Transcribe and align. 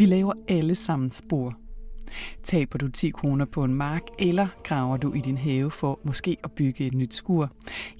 Vi 0.00 0.06
laver 0.06 0.32
alle 0.48 0.74
sammen 0.74 1.10
spor. 1.10 1.54
Taber 2.44 2.78
du 2.78 2.88
10 2.88 3.10
kroner 3.10 3.44
på 3.44 3.64
en 3.64 3.74
mark, 3.74 4.02
eller 4.18 4.46
graver 4.64 4.96
du 4.96 5.12
i 5.12 5.20
din 5.20 5.38
have 5.38 5.70
for 5.70 6.00
måske 6.04 6.36
at 6.44 6.52
bygge 6.52 6.86
et 6.86 6.94
nyt 6.94 7.14
skur, 7.14 7.50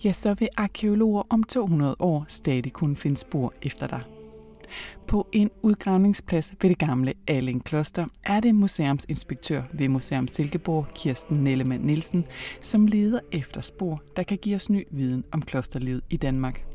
ja, 0.05 0.13
så 0.13 0.35
vil 0.35 0.49
arkeologer 0.57 1.23
om 1.31 1.43
200 1.43 1.97
år 1.99 2.25
stadig 2.29 2.73
kunne 2.73 2.97
finde 2.97 3.17
spor 3.17 3.55
efter 3.63 3.87
dig. 3.87 4.03
På 5.06 5.28
en 5.33 5.51
udgravningsplads 5.63 6.53
ved 6.63 6.71
det 6.71 6.78
gamle 6.78 7.13
Alling 7.27 7.65
Kloster 7.65 8.06
er 8.24 8.41
det 8.41 8.55
museumsinspektør 8.55 9.63
ved 9.73 9.88
Museum 9.88 10.28
Silkeborg, 10.28 10.87
Kirsten 10.95 11.45
Nellemann 11.45 11.85
Nielsen, 11.85 12.24
som 12.60 12.87
leder 12.87 13.21
efter 13.32 13.60
spor, 13.60 14.03
der 14.17 14.23
kan 14.23 14.38
give 14.38 14.56
os 14.56 14.71
ny 14.71 14.85
viden 14.91 15.24
om 15.32 15.42
klosterlivet 15.42 16.02
i 16.10 16.16
Danmark. 16.16 16.70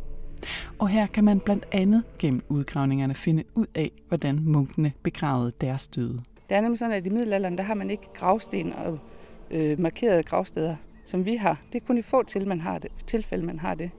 Og 0.79 0.89
her 0.89 1.07
kan 1.07 1.23
man 1.23 1.39
blandt 1.39 1.65
andet 1.71 2.03
gennem 2.19 2.43
udgravningerne 2.49 3.15
finde 3.15 3.43
ud 3.55 3.65
af, 3.75 3.91
hvordan 4.07 4.39
munkene 4.43 4.91
begravede 5.03 5.51
deres 5.61 5.87
døde. 5.87 6.21
Det 6.49 6.57
er 6.57 6.61
nemlig 6.61 6.79
sådan, 6.79 6.93
at 6.93 7.05
i 7.05 7.09
middelalderen, 7.09 7.57
der 7.57 7.63
har 7.63 7.73
man 7.73 7.89
ikke 7.89 8.03
gravsten 8.13 8.73
og 8.73 8.99
øh, 9.51 9.79
markerede 9.79 10.23
gravsteder, 10.23 10.75
som 11.05 11.25
vi 11.25 11.35
har. 11.35 11.61
Det 11.73 11.81
er 11.81 11.85
kun 11.85 11.97
i 11.97 12.01
få 12.01 12.23
til, 12.23 12.47
man 12.47 12.61
har 12.61 12.79
det, 12.79 12.91
tilfælde, 13.07 13.45
man 13.45 13.59
har 13.59 13.75
det. 13.75 13.91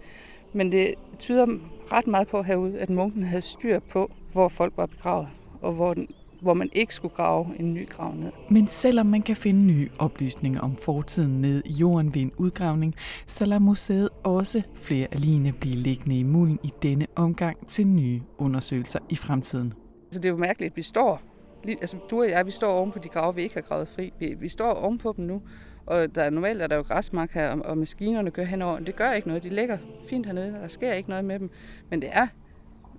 Men 0.53 0.73
det 0.73 0.95
tyder 1.19 1.47
ret 1.93 2.07
meget 2.07 2.29
på 2.29 2.43
herude, 2.43 2.79
at 2.79 2.91
munken 2.91 3.23
havde 3.23 3.43
styr 3.43 3.79
på, 3.79 4.11
hvor 4.33 4.49
folk 4.49 4.73
var 4.77 4.87
begravet, 4.87 5.29
og 5.61 5.73
hvor, 5.73 5.95
den, 5.95 6.09
hvor 6.41 6.55
man 6.55 6.71
ikke 6.73 6.95
skulle 6.95 7.15
grave 7.15 7.47
en 7.61 7.75
ny 7.75 7.89
grav 7.89 8.15
ned. 8.15 8.33
Men 8.51 8.69
selvom 8.69 9.07
man 9.07 9.23
kan 9.23 9.37
finde 9.37 9.61
nye 9.61 9.89
oplysninger 9.99 10.61
om 10.61 10.77
fortiden 10.77 11.41
ned 11.41 11.63
i 11.65 11.73
jorden 11.73 12.15
ved 12.15 12.23
en 12.23 12.33
udgravning, 12.39 12.95
så 13.27 13.47
lader 13.47 13.61
museet 13.61 14.09
også 14.25 14.63
flere 14.75 15.07
af 15.13 15.21
ligene 15.21 15.53
blive 15.53 15.77
liggende 15.77 16.19
i 16.19 16.23
mulden 16.23 16.59
i 16.63 16.73
denne 16.83 17.07
omgang 17.17 17.67
til 17.67 17.87
nye 17.87 18.21
undersøgelser 18.39 18.99
i 19.09 19.17
fremtiden. 19.17 19.73
Så 20.11 20.19
det 20.19 20.25
er 20.25 20.33
jo 20.33 20.37
mærkeligt, 20.37 20.71
at 20.71 20.77
vi 20.77 20.83
står, 20.83 21.23
altså 21.69 21.97
du 22.11 22.21
og 22.21 22.31
jeg, 22.31 22.47
vi 22.47 22.51
står 22.51 22.73
oven 22.73 22.93
på 22.93 22.99
de 22.99 23.09
grave, 23.09 23.35
vi 23.35 23.43
ikke 23.43 23.55
har 23.55 23.63
gravet 23.63 23.89
fri. 23.89 24.13
Vi, 24.19 24.35
vi 24.41 24.49
står 24.49 24.73
oven 24.73 24.99
på 24.99 25.15
dem 25.17 25.25
nu, 25.25 25.43
og 25.87 26.15
der, 26.15 26.31
normalt 26.31 26.63
er 26.63 26.67
der 26.67 26.77
jo 26.77 26.83
græsmark 26.83 27.33
her, 27.33 27.51
og, 27.51 27.59
og 27.65 27.79
maskinerne 27.79 28.31
kører 28.31 28.47
henover. 28.47 28.79
Det 28.79 28.97
gør 28.97 29.13
ikke 29.13 29.29
noget. 29.29 29.43
De 29.43 29.49
ligger 29.49 29.79
fint 30.09 30.27
hernede. 30.27 30.53
Der 30.53 30.69
sker 30.69 30.93
ikke 30.93 31.09
noget 31.09 31.25
med 31.25 31.39
dem. 31.39 31.51
Men 31.91 32.03
det 32.03 32.09
er 32.13 32.27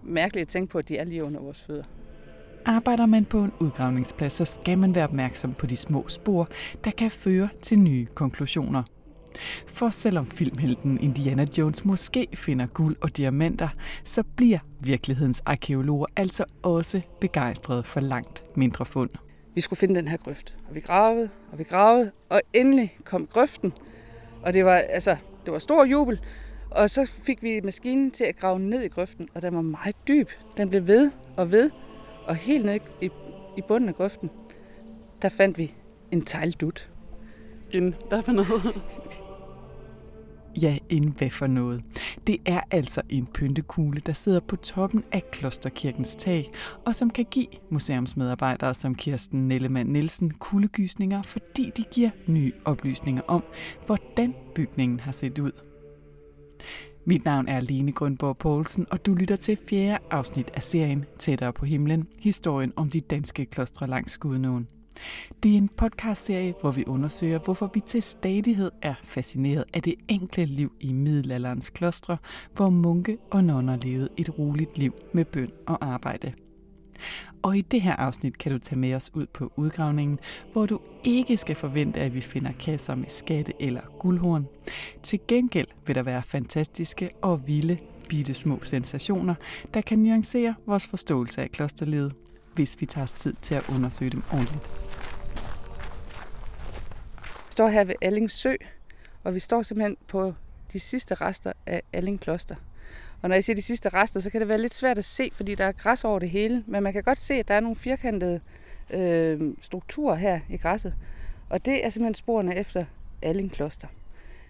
mærkeligt 0.04 0.42
at 0.42 0.48
tænke 0.48 0.72
på, 0.72 0.78
at 0.78 0.90
de 0.90 0.98
er 0.98 1.04
lige 1.04 1.24
under 1.24 1.40
vores 1.42 1.62
fødder. 1.62 1.84
Arbejder 2.68 3.06
man 3.06 3.26
på 3.26 3.44
en 3.44 3.52
udgravningsplads, 3.60 4.34
så 4.34 4.46
skal 4.46 4.78
man 4.78 4.96
være 4.96 5.04
opmærksom 5.04 5.54
på 5.54 5.66
de 5.66 5.78
små 5.78 6.08
spor, 6.08 6.48
der 6.84 6.92
kan 6.92 7.12
føre 7.12 7.50
til 7.62 7.80
nye 7.80 8.06
konklusioner. 8.06 8.84
For 9.68 9.90
selvom 9.90 10.26
filmhelten 10.26 11.00
Indiana 11.02 11.46
Jones 11.58 11.86
måske 11.86 12.28
finder 12.34 12.66
guld 12.66 12.96
og 13.02 13.18
diamanter, 13.18 13.70
så 14.04 14.24
bliver 14.24 14.60
virkelighedens 14.80 15.42
arkeologer 15.46 16.06
altså 16.16 16.46
også 16.64 17.02
begejstrede 17.22 17.84
for 17.84 18.00
langt 18.00 18.44
mindre 18.56 18.86
fund 18.86 19.10
vi 19.58 19.62
skulle 19.62 19.78
finde 19.78 19.96
den 19.96 20.08
her 20.08 20.18
grøft. 20.18 20.56
Og 20.70 20.76
vi 20.76 20.80
gravede, 20.80 21.30
og 21.52 21.58
vi 21.60 21.64
gravede, 21.64 22.12
og 22.30 22.42
endelig 22.54 22.98
kom 23.04 23.28
grøften. 23.28 23.74
Og 24.42 24.54
det 24.54 24.66
var, 24.66 24.76
altså, 24.76 25.18
det 25.46 25.54
var 25.54 25.60
stor 25.60 25.86
jubel. 25.86 26.20
Og 26.72 26.90
så 26.90 27.06
fik 27.06 27.44
vi 27.44 27.62
maskinen 27.62 28.12
til 28.12 28.24
at 28.24 28.38
grave 28.40 28.60
ned 28.60 28.82
i 28.82 28.88
grøften, 28.88 29.28
og 29.34 29.42
den 29.42 29.56
var 29.56 29.62
meget 29.62 29.96
dyb. 30.08 30.30
Den 30.58 30.70
blev 30.70 30.88
ved 30.88 31.12
og 31.38 31.52
ved, 31.52 31.72
og 32.28 32.36
helt 32.36 32.66
ned 32.66 32.80
i, 33.02 33.10
i 33.58 33.62
bunden 33.68 33.90
af 33.90 33.96
grøften, 33.96 34.30
der 35.22 35.30
fandt 35.30 35.58
vi 35.58 35.72
en 36.12 36.22
tegldut. 36.22 36.90
En, 37.72 37.96
hvad 38.10 38.24
for 38.24 38.32
noget? 38.32 38.62
Ja, 40.62 40.78
en 40.90 41.16
hvad 41.18 41.30
for 41.30 41.48
noget. 41.48 41.84
Det 42.28 42.38
er 42.46 42.62
altså 42.72 43.02
en 43.10 43.28
pyntekugle, 43.28 44.02
der 44.06 44.14
sidder 44.14 44.40
på 44.40 44.56
toppen 44.56 45.04
af 45.12 45.32
Klosterkirkens 45.32 46.16
tag, 46.16 46.52
og 46.86 46.96
som 46.96 47.10
kan 47.10 47.26
give 47.32 47.48
museumsmedarbejdere 47.70 48.74
som 48.74 48.96
Kirsten 48.96 49.48
Nellemann 49.48 49.90
Nielsen 49.90 50.32
kuldegysninger, 50.32 51.22
fordi 51.22 51.72
de 51.78 51.84
giver 51.92 52.10
nye 52.28 52.52
oplysninger 52.66 53.22
om, 53.28 53.44
hvordan 53.86 54.36
bygningen 54.56 55.00
har 55.00 55.12
set 55.12 55.40
ud. 55.40 55.52
Mit 57.10 57.26
navn 57.26 57.48
er 57.48 57.60
Lene 57.60 57.92
Grundborg 57.92 58.38
Poulsen, 58.38 58.86
og 58.92 59.06
du 59.06 59.14
lytter 59.14 59.36
til 59.36 59.58
fjerde 59.70 59.98
afsnit 60.12 60.52
af 60.54 60.64
serien 60.64 61.06
Tættere 61.20 61.54
på 61.54 61.66
himlen, 61.66 62.08
historien 62.20 62.74
om 62.76 62.90
de 62.90 63.00
danske 63.00 63.46
klostre 63.46 63.88
langs 63.88 64.18
Gudnåen. 64.18 64.68
Det 65.44 65.54
er 65.54 65.58
en 65.58 65.70
podcastserie, 65.70 66.54
hvor 66.62 66.72
vi 66.72 66.84
undersøger, 66.88 67.40
hvorfor 67.40 67.72
vi 67.74 67.80
til 67.80 68.04
stadighed 68.04 68.72
er 68.82 68.94
fascineret 69.04 69.64
af 69.74 69.82
det 69.82 69.94
enkle 70.08 70.46
liv 70.46 70.72
i 70.80 70.94
middelalderens 70.94 71.70
klostre, 71.70 72.18
hvor 72.56 72.70
munke 72.70 73.18
og 73.32 73.44
nonner 73.44 73.78
levede 73.84 74.10
et 74.18 74.40
roligt 74.40 74.78
liv 74.78 74.94
med 75.14 75.26
bøn 75.26 75.52
og 75.68 75.86
arbejde. 75.86 76.34
Og 77.42 77.58
i 77.58 77.62
det 77.62 77.82
her 77.82 77.96
afsnit 77.96 78.38
kan 78.38 78.52
du 78.52 78.58
tage 78.58 78.80
med 78.80 78.94
os 78.94 79.12
ud 79.14 79.26
på 79.26 79.52
udgravningen, 79.56 80.20
hvor 80.52 80.66
du 80.66 80.80
ikke 81.04 81.38
skal 81.38 81.56
forvente, 81.56 82.00
at 82.00 82.14
vi 82.14 82.22
finder 82.22 82.52
kasser 82.52 82.96
med 82.96 83.10
skatte 83.10 83.54
eller 83.60 83.82
guldhorn. 84.00 84.48
Til 85.04 85.20
gengæld 85.28 85.68
vil 85.86 85.96
der 85.96 86.04
være 86.04 86.24
fantastiske 86.24 87.10
og 87.22 87.48
vilde 87.48 87.78
bitte 88.10 88.34
små 88.34 88.60
sensationer, 88.64 89.36
der 89.74 89.82
kan 89.82 90.00
nuancere 90.00 90.56
vores 90.66 90.88
forståelse 90.88 91.42
af 91.42 91.52
klosterlivet 91.52 92.14
hvis 92.58 92.82
vi 92.82 92.86
tager 92.86 93.04
os 93.04 93.14
tid 93.14 93.34
til 93.42 93.56
at 93.56 93.70
undersøge 93.76 94.12
dem 94.12 94.24
ordentligt. 94.32 94.70
Vi 97.46 97.52
står 97.52 97.68
her 97.68 97.84
ved 97.84 97.96
Alling 98.02 98.32
Sø, 98.32 98.54
og 99.24 99.34
vi 99.34 99.40
står 99.40 99.62
simpelthen 99.62 99.98
på 100.08 100.34
de 100.74 100.80
sidste 100.80 101.16
rester 101.16 101.54
af 101.66 101.82
Alling 101.94 102.20
Kloster. 102.20 102.56
Og 103.22 103.30
når 103.30 103.36
jeg 103.36 103.44
siger 103.44 103.56
de 103.56 103.62
sidste 103.62 103.90
rester, 103.90 104.20
så 104.20 104.30
kan 104.30 104.42
det 104.42 104.48
være 104.48 104.62
lidt 104.62 104.74
svært 104.74 104.98
at 104.98 105.06
se, 105.06 105.30
fordi 105.34 105.56
der 105.56 105.64
er 105.64 105.72
græs 105.72 106.04
over 106.04 106.20
det 106.20 106.30
hele. 106.30 106.64
Men 106.68 106.84
man 106.84 106.94
kan 106.94 107.04
godt 107.04 107.20
se, 107.20 107.34
at 107.34 107.48
der 107.48 107.54
er 107.54 107.60
nogle 107.60 107.76
firkantede 107.76 108.40
øh, 108.90 109.54
strukturer 109.62 110.16
her 110.16 110.40
i 110.50 110.58
græsset. 110.58 110.94
Og 111.50 111.66
det 111.66 111.86
er 111.86 111.90
simpelthen 111.90 112.14
sporene 112.14 112.56
efter 112.56 112.86
Alling 113.22 113.52
Kloster. 113.52 113.88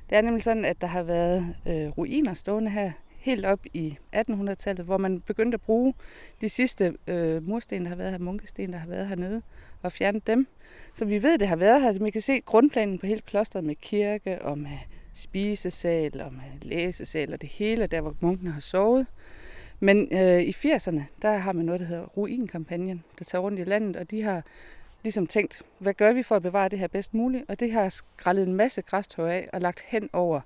Det 0.09 0.17
er 0.17 0.21
nemlig 0.21 0.43
sådan, 0.43 0.65
at 0.65 0.81
der 0.81 0.87
har 0.87 1.03
været 1.03 1.55
øh, 1.67 1.87
ruiner 1.97 2.33
stående 2.33 2.71
her 2.71 2.91
helt 3.17 3.45
op 3.45 3.59
i 3.73 3.97
1800-tallet, 4.15 4.85
hvor 4.85 4.97
man 4.97 5.21
begyndte 5.21 5.55
at 5.55 5.61
bruge 5.61 5.93
de 6.41 6.49
sidste 6.49 6.93
øh, 7.07 7.47
mursten, 7.47 7.83
der 7.83 7.89
har 7.89 7.95
været 7.95 8.11
her, 8.11 8.17
munkesten, 8.17 8.73
der 8.73 8.79
har 8.79 8.87
været 8.87 9.07
hernede, 9.07 9.41
og 9.81 9.91
fjerne 9.91 10.21
dem. 10.27 10.47
Så 10.93 11.05
vi 11.05 11.23
ved, 11.23 11.37
det 11.37 11.47
har 11.47 11.55
været 11.55 11.81
her. 11.81 11.99
Man 11.99 12.11
kan 12.11 12.21
se 12.21 12.39
grundplanen 12.39 12.99
på 12.99 13.05
hele 13.05 13.21
klosteret 13.21 13.65
med 13.65 13.75
kirke 13.75 14.41
og 14.41 14.57
med 14.57 14.77
spisesal 15.17 16.21
og 16.21 16.33
med 16.33 16.61
læsesal 16.61 17.33
og 17.33 17.41
det 17.41 17.49
hele, 17.49 17.87
der 17.87 18.01
hvor 18.01 18.15
munkene 18.19 18.51
har 18.51 18.59
sovet. 18.59 19.07
Men 19.79 20.07
øh, 20.11 20.41
i 20.41 20.49
80'erne, 20.49 21.01
der 21.21 21.37
har 21.37 21.51
man 21.51 21.65
noget, 21.65 21.81
der 21.81 21.87
hedder 21.87 22.05
Ruinkampagnen, 22.05 23.03
der 23.19 23.25
tager 23.25 23.41
rundt 23.41 23.59
i 23.59 23.63
landet, 23.63 23.95
og 23.95 24.11
de 24.11 24.21
har 24.21 24.43
ligesom 25.03 25.27
tænkt, 25.27 25.61
hvad 25.79 25.93
gør 25.93 26.13
vi 26.13 26.23
for 26.23 26.35
at 26.35 26.41
bevare 26.41 26.69
det 26.69 26.79
her 26.79 26.87
bedst 26.87 27.13
muligt? 27.13 27.45
Og 27.47 27.59
det 27.59 27.71
har 27.71 27.89
skrællet 27.89 28.47
en 28.47 28.53
masse 28.53 28.81
græstøj 28.81 29.31
af 29.31 29.49
og 29.53 29.61
lagt 29.61 29.79
hen 29.79 30.09
over 30.13 30.41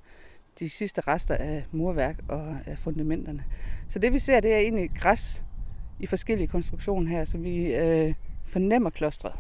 de 0.60 0.70
sidste 0.70 1.02
rester 1.02 1.36
af 1.36 1.66
murværk 1.72 2.16
og 2.28 2.58
af 2.66 2.78
fundamenterne. 2.78 3.44
Så 3.90 4.00
det 4.00 4.14
vi 4.14 4.20
ser, 4.20 4.40
det 4.40 4.54
er 4.54 4.58
egentlig 4.58 4.92
græs 4.96 5.44
i 6.00 6.06
forskellige 6.06 6.48
konstruktioner 6.48 7.10
her, 7.10 7.26
så 7.26 7.38
vi 7.38 7.76
øh, 7.76 8.14
fornemmer 8.46 8.90
klostret. 8.90 9.34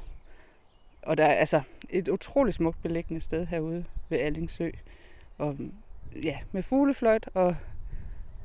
Og 1.01 1.17
der 1.17 1.25
er 1.25 1.33
altså 1.33 1.61
et 1.89 2.07
utroligt 2.07 2.55
smukt 2.55 2.81
beliggende 2.81 3.21
sted 3.21 3.45
herude 3.45 3.85
ved 4.09 4.17
Allingsø. 4.17 4.69
Og 5.41 5.57
ja, 6.23 6.37
med 6.51 6.63
fuglefløjt 6.63 7.29
og, 7.33 7.55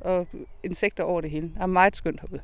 og 0.01 0.27
insekter 0.65 1.05
over 1.05 1.21
det 1.21 1.31
hele. 1.31 1.49
Det 1.49 1.57
er 1.61 1.67
meget 1.67 1.97
skønt 1.97 2.21
herude. 2.21 2.41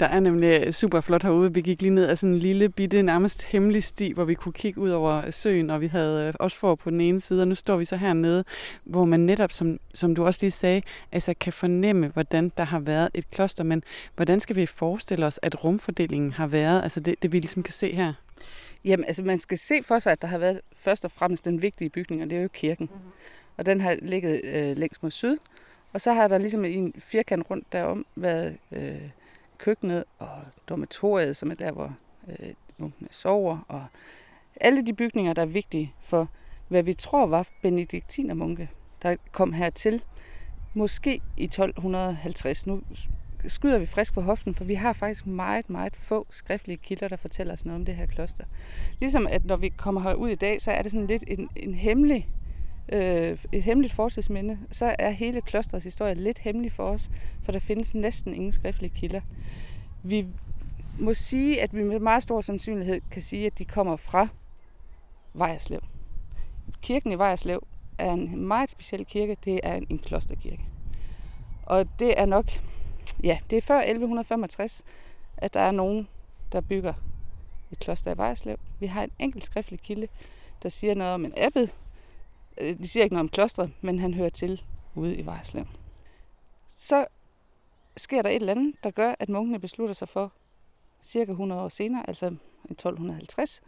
Der 0.00 0.06
er 0.06 0.20
nemlig 0.20 0.74
super 0.74 1.00
flot 1.00 1.22
herude. 1.22 1.54
Vi 1.54 1.60
gik 1.60 1.82
lige 1.82 1.90
ned 1.90 2.08
ad 2.08 2.16
sådan 2.16 2.34
en 2.34 2.38
lille 2.38 2.68
bitte, 2.68 3.02
nærmest 3.02 3.44
hemmelig 3.44 3.82
sti, 3.82 4.12
hvor 4.12 4.24
vi 4.24 4.34
kunne 4.34 4.52
kigge 4.52 4.80
ud 4.80 4.90
over 4.90 5.30
søen, 5.30 5.70
og 5.70 5.80
vi 5.80 5.86
havde 5.86 6.28
øh, 6.28 6.34
også 6.40 6.56
for 6.56 6.74
på 6.74 6.90
den 6.90 7.00
ene 7.00 7.20
side, 7.20 7.42
og 7.42 7.48
nu 7.48 7.54
står 7.54 7.76
vi 7.76 7.84
så 7.84 7.96
hernede, 7.96 8.44
hvor 8.84 9.04
man 9.04 9.20
netop, 9.20 9.52
som, 9.52 9.78
som 9.94 10.14
du 10.14 10.26
også 10.26 10.38
lige 10.42 10.50
sagde, 10.50 10.82
altså 11.12 11.34
kan 11.40 11.52
fornemme, 11.52 12.08
hvordan 12.08 12.52
der 12.56 12.64
har 12.64 12.78
været 12.80 13.08
et 13.14 13.30
kloster, 13.30 13.64
men 13.64 13.82
hvordan 14.16 14.40
skal 14.40 14.56
vi 14.56 14.66
forestille 14.66 15.26
os, 15.26 15.40
at 15.42 15.64
rumfordelingen 15.64 16.32
har 16.32 16.46
været, 16.46 16.82
altså 16.82 17.00
det, 17.00 17.22
det 17.22 17.32
vi 17.32 17.38
ligesom 17.38 17.62
kan 17.62 17.72
se 17.72 17.94
her? 17.94 18.12
Jamen, 18.84 19.04
altså 19.04 19.22
man 19.22 19.38
skal 19.38 19.58
se 19.58 19.74
for 19.82 19.98
sig, 19.98 20.12
at 20.12 20.22
der 20.22 20.28
har 20.28 20.38
været 20.38 20.60
først 20.76 21.04
og 21.04 21.10
fremmest 21.10 21.44
den 21.44 21.62
vigtige 21.62 21.90
bygning, 21.90 22.22
og 22.22 22.30
det 22.30 22.38
er 22.38 22.42
jo 22.42 22.48
kirken. 22.48 22.88
Mm-hmm. 22.92 23.10
Og 23.58 23.66
den 23.66 23.80
har 23.80 23.96
ligget 24.02 24.40
øh, 24.44 24.76
længst 24.76 25.02
mod 25.02 25.10
syd, 25.10 25.36
og 25.92 26.00
så 26.00 26.12
har 26.12 26.28
der 26.28 26.38
ligesom 26.38 26.64
i 26.64 26.74
en 26.74 26.94
firkant 26.98 27.50
rundt 27.50 27.72
derom 27.72 28.06
været 28.16 28.56
øh, 28.72 29.10
køkkenet 29.58 30.04
og 30.18 30.42
dormitoriet, 30.68 31.36
som 31.36 31.50
er 31.50 31.54
der, 31.54 31.72
hvor 31.72 31.96
øh, 32.28 32.54
munkene 32.78 33.08
sover, 33.10 33.58
og 33.68 33.84
alle 34.60 34.86
de 34.86 34.92
bygninger, 34.92 35.32
der 35.32 35.42
er 35.42 35.46
vigtige 35.46 35.94
for, 36.00 36.28
hvad 36.68 36.82
vi 36.82 36.94
tror 36.94 37.26
var 37.26 37.46
benediktinermunke, 37.62 38.70
der 39.02 39.16
kom 39.32 39.52
hertil, 39.52 40.02
måske 40.74 41.20
i 41.36 41.44
1250. 41.44 42.66
Nu 42.66 42.82
skyder 43.46 43.78
vi 43.78 43.86
frisk 43.86 44.14
på 44.14 44.20
hoften, 44.20 44.54
for 44.54 44.64
vi 44.64 44.74
har 44.74 44.92
faktisk 44.92 45.26
meget, 45.26 45.70
meget 45.70 45.96
få 45.96 46.26
skriftlige 46.30 46.76
kilder, 46.76 47.08
der 47.08 47.16
fortæller 47.16 47.52
os 47.52 47.64
noget 47.64 47.80
om 47.80 47.84
det 47.84 47.94
her 47.96 48.06
kloster. 48.06 48.44
Ligesom 49.00 49.26
at 49.26 49.44
når 49.44 49.56
vi 49.56 49.68
kommer 49.68 50.00
herud 50.00 50.28
i 50.28 50.34
dag, 50.34 50.62
så 50.62 50.70
er 50.70 50.82
det 50.82 50.92
sådan 50.92 51.06
lidt 51.06 51.24
en, 51.26 51.48
en 51.56 51.74
hemmelig 51.74 52.28
øh, 52.92 53.38
et 53.52 53.62
hemmeligt 53.62 53.94
fortidsminde, 53.94 54.58
så 54.72 54.96
er 54.98 55.10
hele 55.10 55.40
klostrets 55.40 55.84
historie 55.84 56.14
lidt 56.14 56.38
hemmelig 56.38 56.72
for 56.72 56.84
os, 56.84 57.10
for 57.42 57.52
der 57.52 57.58
findes 57.58 57.94
næsten 57.94 58.34
ingen 58.34 58.52
skriftlige 58.52 58.94
kilder. 58.94 59.20
Vi 60.02 60.26
må 60.98 61.14
sige, 61.14 61.62
at 61.62 61.76
vi 61.76 61.82
med 61.82 62.00
meget 62.00 62.22
stor 62.22 62.40
sandsynlighed 62.40 63.00
kan 63.10 63.22
sige, 63.22 63.46
at 63.46 63.58
de 63.58 63.64
kommer 63.64 63.96
fra 63.96 64.28
Vejerslev. 65.34 65.80
Kirken 66.82 67.12
i 67.12 67.18
Vejerslev 67.18 67.66
er 67.98 68.12
en 68.12 68.46
meget 68.46 68.70
speciel 68.70 69.06
kirke. 69.06 69.36
Det 69.44 69.60
er 69.62 69.80
en 69.90 69.98
klosterkirke. 69.98 70.62
Og 71.66 71.86
det 71.98 72.20
er 72.20 72.26
nok, 72.26 72.46
ja, 73.24 73.38
det 73.50 73.58
er 73.58 73.62
før 73.62 73.78
1165, 73.78 74.82
at 75.36 75.54
der 75.54 75.60
er 75.60 75.70
nogen, 75.70 76.08
der 76.52 76.60
bygger 76.60 76.92
et 77.72 77.78
kloster 77.78 78.14
i 78.14 78.16
Vejerslev. 78.16 78.56
Vi 78.80 78.86
har 78.86 79.02
en 79.04 79.10
enkelt 79.18 79.44
skriftlig 79.44 79.80
kilde, 79.80 80.08
der 80.62 80.68
siger 80.68 80.94
noget 80.94 81.14
om 81.14 81.24
en 81.24 81.32
abbed. 81.36 81.68
Øh, 82.60 82.78
de 82.78 82.88
siger 82.88 83.04
ikke 83.04 83.14
noget 83.14 83.24
om 83.24 83.28
klostret, 83.28 83.72
men 83.80 83.98
han 83.98 84.14
hører 84.14 84.28
til 84.28 84.62
ude 84.94 85.16
i 85.16 85.26
Vejerslev. 85.26 85.64
Så 86.68 87.06
sker 87.96 88.22
der 88.22 88.30
et 88.30 88.36
eller 88.36 88.52
andet, 88.52 88.74
der 88.84 88.90
gør, 88.90 89.14
at 89.18 89.28
munkene 89.28 89.58
beslutter 89.58 89.94
sig 89.94 90.08
for 90.08 90.32
cirka 91.02 91.30
100 91.30 91.62
år 91.62 91.68
senere, 91.68 92.08
altså 92.08 92.26
1250, 92.70 93.62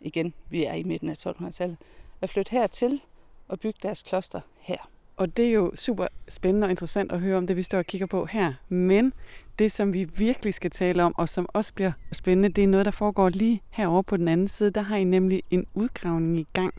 igen, 0.00 0.34
vi 0.50 0.64
er 0.64 0.74
i 0.74 0.82
midten 0.82 1.08
af 1.08 1.26
1200-tallet, 1.26 1.76
at 2.20 2.30
flytte 2.30 2.50
hertil 2.50 3.00
og 3.48 3.60
bygge 3.60 3.78
deres 3.82 4.02
kloster 4.02 4.40
her. 4.58 4.90
Og 5.16 5.36
det 5.36 5.46
er 5.46 5.50
jo 5.50 5.72
super 5.74 6.06
spændende 6.28 6.64
og 6.64 6.70
interessant 6.70 7.12
at 7.12 7.20
høre 7.20 7.36
om 7.36 7.46
det, 7.46 7.56
vi 7.56 7.62
står 7.62 7.78
og 7.78 7.86
kigger 7.86 8.06
på 8.06 8.24
her. 8.24 8.52
Men 8.68 9.12
det, 9.58 9.72
som 9.72 9.92
vi 9.92 10.04
virkelig 10.04 10.54
skal 10.54 10.70
tale 10.70 11.02
om, 11.02 11.14
og 11.18 11.28
som 11.28 11.48
også 11.52 11.74
bliver 11.74 11.92
spændende, 12.12 12.48
det 12.48 12.64
er 12.64 12.68
noget, 12.68 12.86
der 12.86 12.92
foregår 12.92 13.28
lige 13.28 13.62
herovre 13.70 14.04
på 14.04 14.16
den 14.16 14.28
anden 14.28 14.48
side. 14.48 14.70
Der 14.70 14.80
har 14.82 14.96
I 14.96 15.04
nemlig 15.04 15.42
en 15.50 15.66
udgravning 15.74 16.38
i 16.38 16.46
gang. 16.52 16.74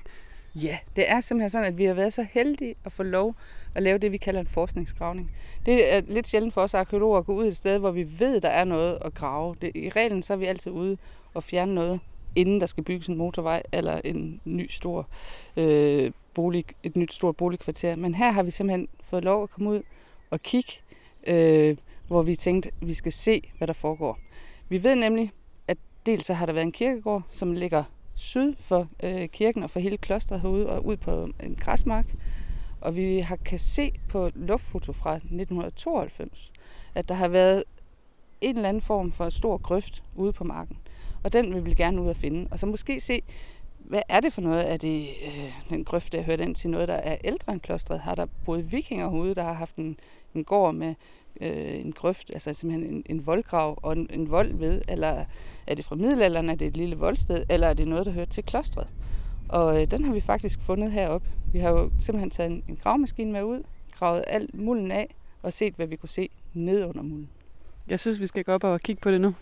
Ja, 0.56 0.78
det 0.96 1.10
er 1.12 1.22
simpelthen 1.22 1.50
sådan, 1.50 1.68
at 1.68 1.78
vi 1.78 1.86
har 1.86 1.94
været 1.94 2.14
så 2.14 2.26
heldige 2.32 2.76
at 2.86 2.92
få 2.92 3.04
lov 3.04 3.36
at 3.76 3.84
lave 3.84 3.98
det, 3.98 4.12
vi 4.12 4.18
kalder 4.18 4.40
en 4.40 4.48
forskningsgravning. 4.48 5.32
Det 5.66 5.94
er 5.94 6.02
lidt 6.08 6.28
sjældent 6.28 6.54
for 6.54 6.62
os 6.62 6.74
arkeologer 6.74 7.18
at 7.18 7.26
gå 7.26 7.34
ud 7.34 7.46
et 7.46 7.58
sted, 7.58 7.78
hvor 7.78 7.92
vi 7.92 8.20
ved, 8.20 8.42
der 8.42 8.50
er 8.50 8.64
noget 8.64 8.98
at 9.02 9.14
grave. 9.14 9.56
Det, 9.62 9.72
I 9.76 9.90
reglen 9.90 10.22
så 10.22 10.34
er 10.34 10.38
vi 10.38 10.46
altid 10.46 10.72
ude 10.72 10.98
og 11.34 11.44
fjerne 11.44 11.76
noget, 11.76 12.00
inden 12.36 12.60
der 12.60 12.66
skal 12.66 12.84
bygges 12.84 13.08
en 13.08 13.18
motorvej 13.18 13.64
eller 13.72 14.02
en 14.04 14.42
ny 14.46 14.70
stor 14.70 15.08
øh, 15.58 16.12
bolig, 16.34 16.66
et 16.84 16.96
nyt 16.96 17.14
stort 17.14 17.36
boligkvarter. 17.36 17.96
Men 17.96 18.16
her 18.16 18.32
har 18.32 18.44
vi 18.44 18.52
simpelthen 18.52 18.88
fået 19.04 19.24
lov 19.24 19.44
at 19.44 19.50
komme 19.50 19.70
ud 19.70 19.82
og 20.30 20.42
kigge, 20.42 20.72
øh, 21.28 21.78
hvor 22.08 22.22
vi 22.22 22.36
tænkte, 22.36 22.72
at 22.82 22.88
vi 22.88 22.94
skal 22.94 23.12
se, 23.12 23.42
hvad 23.58 23.68
der 23.68 23.74
foregår. 23.74 24.20
Vi 24.70 24.84
ved 24.84 24.96
nemlig, 24.96 25.32
at 25.68 25.78
dels 26.06 26.26
så 26.26 26.34
har 26.34 26.46
der 26.46 26.54
været 26.54 26.66
en 26.66 26.72
kirkegård, 26.72 27.24
som 27.30 27.54
ligger 27.54 27.84
syd 28.16 28.56
for 28.56 28.88
øh, 29.04 29.30
kirken 29.30 29.64
og 29.64 29.70
for 29.70 29.80
hele 29.80 29.98
klosteret 29.98 30.42
herude 30.42 30.70
og 30.70 30.86
ud 30.86 30.98
på 30.98 31.30
en 31.44 31.56
græsmark. 31.56 32.16
Og 32.82 32.96
vi 32.96 33.20
har 33.20 33.36
kan 33.36 33.60
se 33.60 33.92
på 34.10 34.30
luftfoto 34.36 34.92
fra 34.92 35.16
1992, 35.16 36.52
at 36.96 37.10
der 37.10 37.16
har 37.16 37.28
været 37.28 37.64
en 38.42 38.56
eller 38.56 38.70
anden 38.70 38.82
form 38.82 39.12
for 39.12 39.30
stor 39.30 39.58
grøft 39.58 40.04
ude 40.16 40.34
på 40.34 40.44
marken. 40.44 40.78
Og 41.24 41.34
den 41.34 41.54
vil 41.54 41.66
vi 41.66 41.74
gerne 41.74 42.02
ud 42.02 42.08
og 42.08 42.16
finde. 42.16 42.48
Og 42.52 42.60
så 42.60 42.66
måske 42.66 43.00
se, 43.00 43.22
hvad 43.80 44.02
er 44.10 44.20
det 44.20 44.34
for 44.34 44.42
noget? 44.42 44.72
Er 44.72 44.78
det 44.78 45.08
øh, 45.26 45.52
den 45.70 45.86
grøft, 45.86 46.12
der 46.12 46.22
hørt 46.22 46.40
ind 46.40 46.56
til 46.56 46.70
noget, 46.70 46.88
der 46.88 46.94
er 46.94 47.18
ældre 47.24 47.54
end 47.54 47.62
klostret? 47.62 48.00
Har 48.00 48.16
der 48.16 48.26
boet 48.46 48.72
vikinger 48.72 49.10
herude, 49.10 49.36
der 49.36 49.44
har 49.44 49.54
haft 49.54 49.76
en, 49.76 49.98
en 50.36 50.44
gård 50.44 50.76
med 50.76 50.96
øh, 51.42 51.76
en 51.76 51.92
grøft, 51.92 52.32
altså 52.34 52.54
simpelthen 52.54 52.94
en, 52.94 53.04
en 53.06 53.26
voldgrav 53.26 53.80
og 53.82 53.94
en, 53.94 54.08
en 54.10 54.30
vold 54.30 54.54
ved? 54.54 54.82
Eller 54.88 55.26
er 55.68 55.76
det 55.76 55.86
fra 55.86 55.96
middelalderen, 55.96 56.50
er 56.50 56.56
det 56.56 56.68
et 56.68 56.78
lille 56.78 56.96
voldsted, 56.96 57.44
eller 57.50 57.68
er 57.68 57.74
det 57.74 57.88
noget, 57.88 58.06
der 58.06 58.12
hører 58.12 58.26
til 58.26 58.44
klostret? 58.44 58.88
Og 59.50 59.82
øh, 59.82 59.92
den 59.92 60.06
har 60.06 60.14
vi 60.14 60.22
faktisk 60.22 60.62
fundet 60.62 60.92
heroppe. 60.92 61.28
Vi 61.54 61.60
har 61.60 61.70
jo 61.70 61.92
simpelthen 62.00 62.30
taget 62.30 62.52
en, 62.52 62.64
en 62.70 62.76
gravmaskine 62.84 63.32
med 63.32 63.44
ud, 63.44 63.64
gravet 63.92 64.24
alt 64.28 64.54
mulden 64.54 64.92
af 64.92 65.16
og 65.44 65.54
set, 65.54 65.74
hvad 65.74 65.88
vi 65.88 65.96
kunne 65.96 66.10
se 66.10 66.30
ned 66.54 66.86
under 66.86 67.02
mulden. 67.02 67.30
Jeg 67.90 68.00
synes, 68.00 68.22
vi 68.22 68.28
skal 68.28 68.44
gå 68.44 68.52
op 68.52 68.64
og 68.64 68.80
kigge 68.80 69.02
på 69.02 69.12
det 69.12 69.22
nu. 69.22 69.34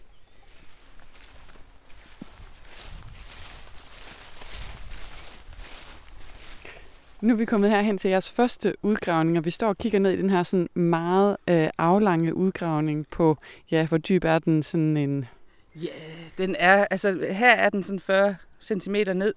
Nu 7.23 7.33
er 7.33 7.37
vi 7.37 7.45
kommet 7.45 7.69
herhen 7.69 7.97
til 7.97 8.09
jeres 8.09 8.31
første 8.31 8.75
udgravning, 8.81 9.37
og 9.37 9.45
vi 9.45 9.49
står 9.49 9.67
og 9.67 9.77
kigger 9.77 9.99
ned 9.99 10.11
i 10.11 10.17
den 10.17 10.29
her 10.29 10.43
sådan 10.43 10.69
meget 10.73 11.37
øh, 11.47 11.69
aflange 11.77 12.35
udgravning 12.35 13.07
på, 13.07 13.37
ja, 13.71 13.87
hvor 13.87 13.97
dyb 13.97 14.23
er 14.23 14.39
den 14.39 14.63
sådan 14.63 14.97
en... 14.97 15.25
Ja, 15.75 15.81
yeah, 15.81 16.29
den 16.37 16.55
er, 16.59 16.87
altså 16.91 17.27
her 17.31 17.49
er 17.49 17.69
den 17.69 17.83
sådan 17.83 17.99
40 17.99 18.35
cm 18.61 18.95
ned, 19.15 19.33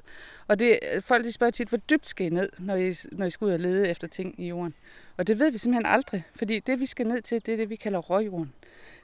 og 0.48 0.58
det, 0.58 0.78
øh, 0.94 1.02
folk 1.02 1.24
de 1.24 1.32
spørger 1.32 1.50
tit, 1.50 1.68
hvor 1.68 1.78
dybt 1.78 2.08
skal 2.08 2.26
I 2.26 2.28
ned, 2.28 2.48
når 2.58 2.76
I, 2.76 2.94
når 3.12 3.26
I 3.26 3.30
skal 3.30 3.44
ud 3.44 3.52
og 3.52 3.60
lede 3.60 3.88
efter 3.88 4.08
ting 4.08 4.40
i 4.40 4.48
jorden. 4.48 4.74
Og 5.16 5.26
det 5.26 5.38
ved 5.38 5.50
vi 5.50 5.58
simpelthen 5.58 5.86
aldrig, 5.86 6.24
fordi 6.34 6.58
det 6.58 6.80
vi 6.80 6.86
skal 6.86 7.06
ned 7.06 7.22
til, 7.22 7.46
det 7.46 7.52
er 7.52 7.56
det, 7.56 7.70
vi 7.70 7.76
kalder 7.76 7.98
røgjorden. 7.98 8.52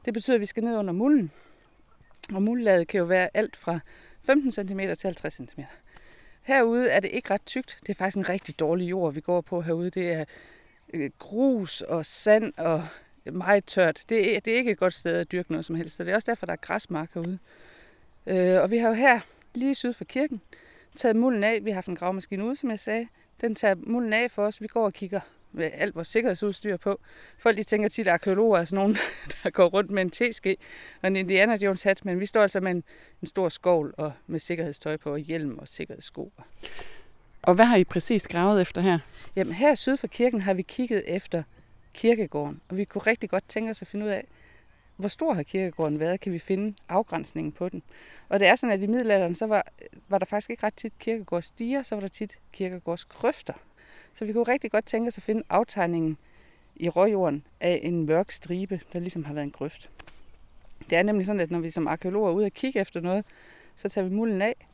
Det 0.04 0.14
betyder, 0.14 0.34
at 0.34 0.40
vi 0.40 0.46
skal 0.46 0.64
ned 0.64 0.76
under 0.76 0.92
mulden, 0.92 1.30
og 2.34 2.42
muldlaget 2.42 2.88
kan 2.88 2.98
jo 2.98 3.04
være 3.04 3.28
alt 3.34 3.56
fra 3.56 3.78
15 4.22 4.50
cm 4.50 4.78
til 4.78 5.04
50 5.04 5.34
cm. 5.34 5.60
Herude 6.42 6.88
er 6.88 7.00
det 7.00 7.10
ikke 7.10 7.30
ret 7.30 7.46
tykt. 7.46 7.78
Det 7.82 7.88
er 7.88 7.94
faktisk 7.94 8.16
en 8.16 8.28
rigtig 8.28 8.60
dårlig 8.60 8.90
jord, 8.90 9.14
vi 9.14 9.20
går 9.20 9.40
på 9.40 9.60
herude. 9.60 9.90
Det 9.90 10.12
er 10.12 10.24
øh, 10.94 11.10
grus 11.18 11.80
og 11.80 12.06
sand 12.06 12.52
og 12.56 12.86
meget 13.24 13.64
tørt. 13.64 14.04
Det 14.08 14.36
er, 14.36 14.40
det 14.40 14.52
er 14.52 14.56
ikke 14.56 14.70
et 14.70 14.78
godt 14.78 14.94
sted 14.94 15.16
at 15.16 15.32
dyrke 15.32 15.52
noget 15.52 15.64
som 15.64 15.76
helst. 15.76 15.96
Så 15.96 16.04
det 16.04 16.10
er 16.10 16.14
også 16.14 16.30
derfor, 16.30 16.46
der 16.46 16.52
er 16.52 16.56
græsmark 16.56 17.14
herude. 17.14 17.38
Øh, 18.26 18.62
og 18.62 18.70
vi 18.70 18.78
har 18.78 18.88
jo 18.88 18.94
her, 18.94 19.20
lige 19.54 19.74
syd 19.74 19.92
for 19.92 20.04
kirken, 20.04 20.40
taget 20.96 21.16
mulden 21.16 21.44
af. 21.44 21.64
Vi 21.64 21.70
har 21.70 21.74
haft 21.74 21.88
en 21.88 21.96
gravmaskine 21.96 22.44
ude, 22.44 22.56
som 22.56 22.70
jeg 22.70 22.78
sagde. 22.78 23.08
Den 23.40 23.54
tager 23.54 23.74
mulden 23.74 24.12
af 24.12 24.30
for 24.30 24.46
os. 24.46 24.60
Vi 24.60 24.66
går 24.66 24.84
og 24.84 24.92
kigger 24.92 25.20
med 25.52 25.70
alt 25.74 25.94
vores 25.94 26.08
sikkerhedsudstyr 26.08 26.76
på. 26.76 27.00
Folk 27.38 27.56
de 27.56 27.62
tænker 27.62 27.88
tit, 27.88 28.06
at 28.06 28.12
arkeologer 28.12 28.58
er 28.58 28.64
sådan 28.64 28.76
nogen, 28.76 28.96
der 29.42 29.50
går 29.50 29.66
rundt 29.66 29.90
med 29.90 30.02
en 30.02 30.10
teske 30.10 30.56
og 31.02 31.06
en 31.06 31.16
Indiana 31.16 31.56
Jones 31.56 31.82
hat, 31.82 32.04
men 32.04 32.20
vi 32.20 32.26
står 32.26 32.42
altså 32.42 32.60
med 32.60 32.70
en, 32.70 32.84
en 33.22 33.26
stor 33.26 33.48
skovl 33.48 33.94
og 33.96 34.12
med 34.26 34.40
sikkerhedstøj 34.40 34.96
på 34.96 35.12
og 35.12 35.18
hjelm 35.18 35.58
og 35.58 35.68
sikkerhedssko. 35.68 36.32
Og 37.42 37.54
hvad 37.54 37.64
har 37.64 37.76
I 37.76 37.84
præcis 37.84 38.28
gravet 38.28 38.60
efter 38.62 38.80
her? 38.80 38.98
Jamen 39.36 39.52
her 39.52 39.74
syd 39.74 39.96
for 39.96 40.06
kirken 40.06 40.40
har 40.40 40.54
vi 40.54 40.62
kigget 40.62 41.02
efter 41.06 41.42
kirkegården, 41.94 42.60
og 42.68 42.76
vi 42.76 42.84
kunne 42.84 43.02
rigtig 43.02 43.30
godt 43.30 43.48
tænke 43.48 43.70
os 43.70 43.82
at 43.82 43.88
finde 43.88 44.06
ud 44.06 44.10
af, 44.10 44.26
hvor 44.96 45.08
stor 45.08 45.32
har 45.32 45.42
kirkegården 45.42 46.00
været? 46.00 46.20
Kan 46.20 46.32
vi 46.32 46.38
finde 46.38 46.74
afgrænsningen 46.88 47.52
på 47.52 47.68
den? 47.68 47.82
Og 48.28 48.40
det 48.40 48.48
er 48.48 48.56
sådan, 48.56 48.72
at 48.72 48.82
i 48.82 48.86
middelalderen, 48.86 49.34
så 49.34 49.46
var, 49.46 49.66
var 50.08 50.18
der 50.18 50.26
faktisk 50.26 50.50
ikke 50.50 50.66
ret 50.66 50.74
tit 50.74 50.98
kirkegårdsstiger, 50.98 51.82
så 51.82 51.94
var 51.94 52.00
der 52.00 52.08
tit 52.08 52.38
kirkegårdsgrøfter. 52.52 53.52
Så 54.14 54.24
vi 54.24 54.32
kunne 54.32 54.44
rigtig 54.44 54.70
godt 54.70 54.84
tænke 54.84 55.08
os 55.08 55.18
at 55.18 55.22
finde 55.22 55.42
aftegningen 55.48 56.18
i 56.76 56.88
råjorden 56.88 57.44
af 57.60 57.80
en 57.82 58.06
mørk 58.06 58.30
stribe, 58.30 58.80
der 58.92 58.98
ligesom 58.98 59.24
har 59.24 59.34
været 59.34 59.44
en 59.44 59.50
grøft. 59.50 59.90
Det 60.90 60.98
er 60.98 61.02
nemlig 61.02 61.26
sådan, 61.26 61.40
at 61.40 61.50
når 61.50 61.58
vi 61.58 61.70
som 61.70 61.88
arkeologer 61.88 62.28
er 62.30 62.34
ude 62.34 62.46
og 62.46 62.52
kigge 62.52 62.80
efter 62.80 63.00
noget, 63.00 63.24
så 63.76 63.88
tager 63.88 64.08
vi 64.08 64.14
mulden 64.14 64.42
af, 64.42 64.66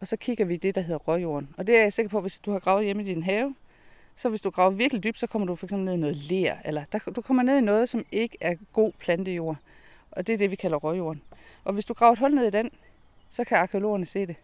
og 0.00 0.06
så 0.06 0.16
kigger 0.16 0.44
vi 0.44 0.54
i 0.54 0.56
det, 0.56 0.74
der 0.74 0.80
hedder 0.80 0.98
råjorden. 0.98 1.54
Og 1.56 1.66
det 1.66 1.76
er 1.76 1.82
jeg 1.82 1.92
sikker 1.92 2.10
på, 2.10 2.20
hvis 2.20 2.38
du 2.38 2.52
har 2.52 2.58
gravet 2.58 2.84
hjemme 2.84 3.02
i 3.02 3.06
din 3.06 3.22
have, 3.22 3.54
så 4.16 4.28
hvis 4.28 4.40
du 4.40 4.50
graver 4.50 4.70
virkelig 4.70 5.04
dybt, 5.04 5.18
så 5.18 5.26
kommer 5.26 5.46
du 5.46 5.54
for 5.54 5.66
eksempel 5.66 5.84
ned 5.84 5.94
i 5.94 5.96
noget 5.96 6.16
ler, 6.16 6.56
eller 6.64 6.84
der, 6.92 6.98
du 6.98 7.20
kommer 7.20 7.42
ned 7.42 7.58
i 7.58 7.60
noget, 7.60 7.88
som 7.88 8.04
ikke 8.12 8.36
er 8.40 8.54
god 8.72 8.92
plantejord. 8.98 9.56
Og 10.10 10.26
det 10.26 10.32
er 10.32 10.38
det, 10.38 10.50
vi 10.50 10.56
kalder 10.56 10.76
råjorden. 10.76 11.22
Og 11.64 11.72
hvis 11.72 11.84
du 11.84 11.94
graver 11.94 12.12
et 12.12 12.18
hul 12.18 12.34
ned 12.34 12.46
i 12.46 12.50
den, 12.50 12.70
så 13.28 13.44
kan 13.44 13.58
arkeologerne 13.58 14.04
se 14.04 14.26
det 14.26 14.36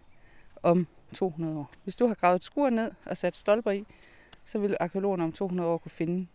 om 0.63 0.87
200 1.15 1.59
år. 1.59 1.71
Hvis 1.85 1.97
du 1.97 2.07
har 2.07 2.15
gravet 2.15 2.37
et 2.37 2.45
skur 2.45 2.71
ned 2.71 2.91
og 3.07 3.17
sat 3.17 3.37
stolper 3.37 3.71
i, 3.71 3.85
så 4.45 4.59
vil 4.59 4.77
arkeologerne 4.81 5.25
om 5.25 5.33
200 5.33 5.71
år 5.71 5.79
kunne 5.79 5.91
finde 5.91 6.27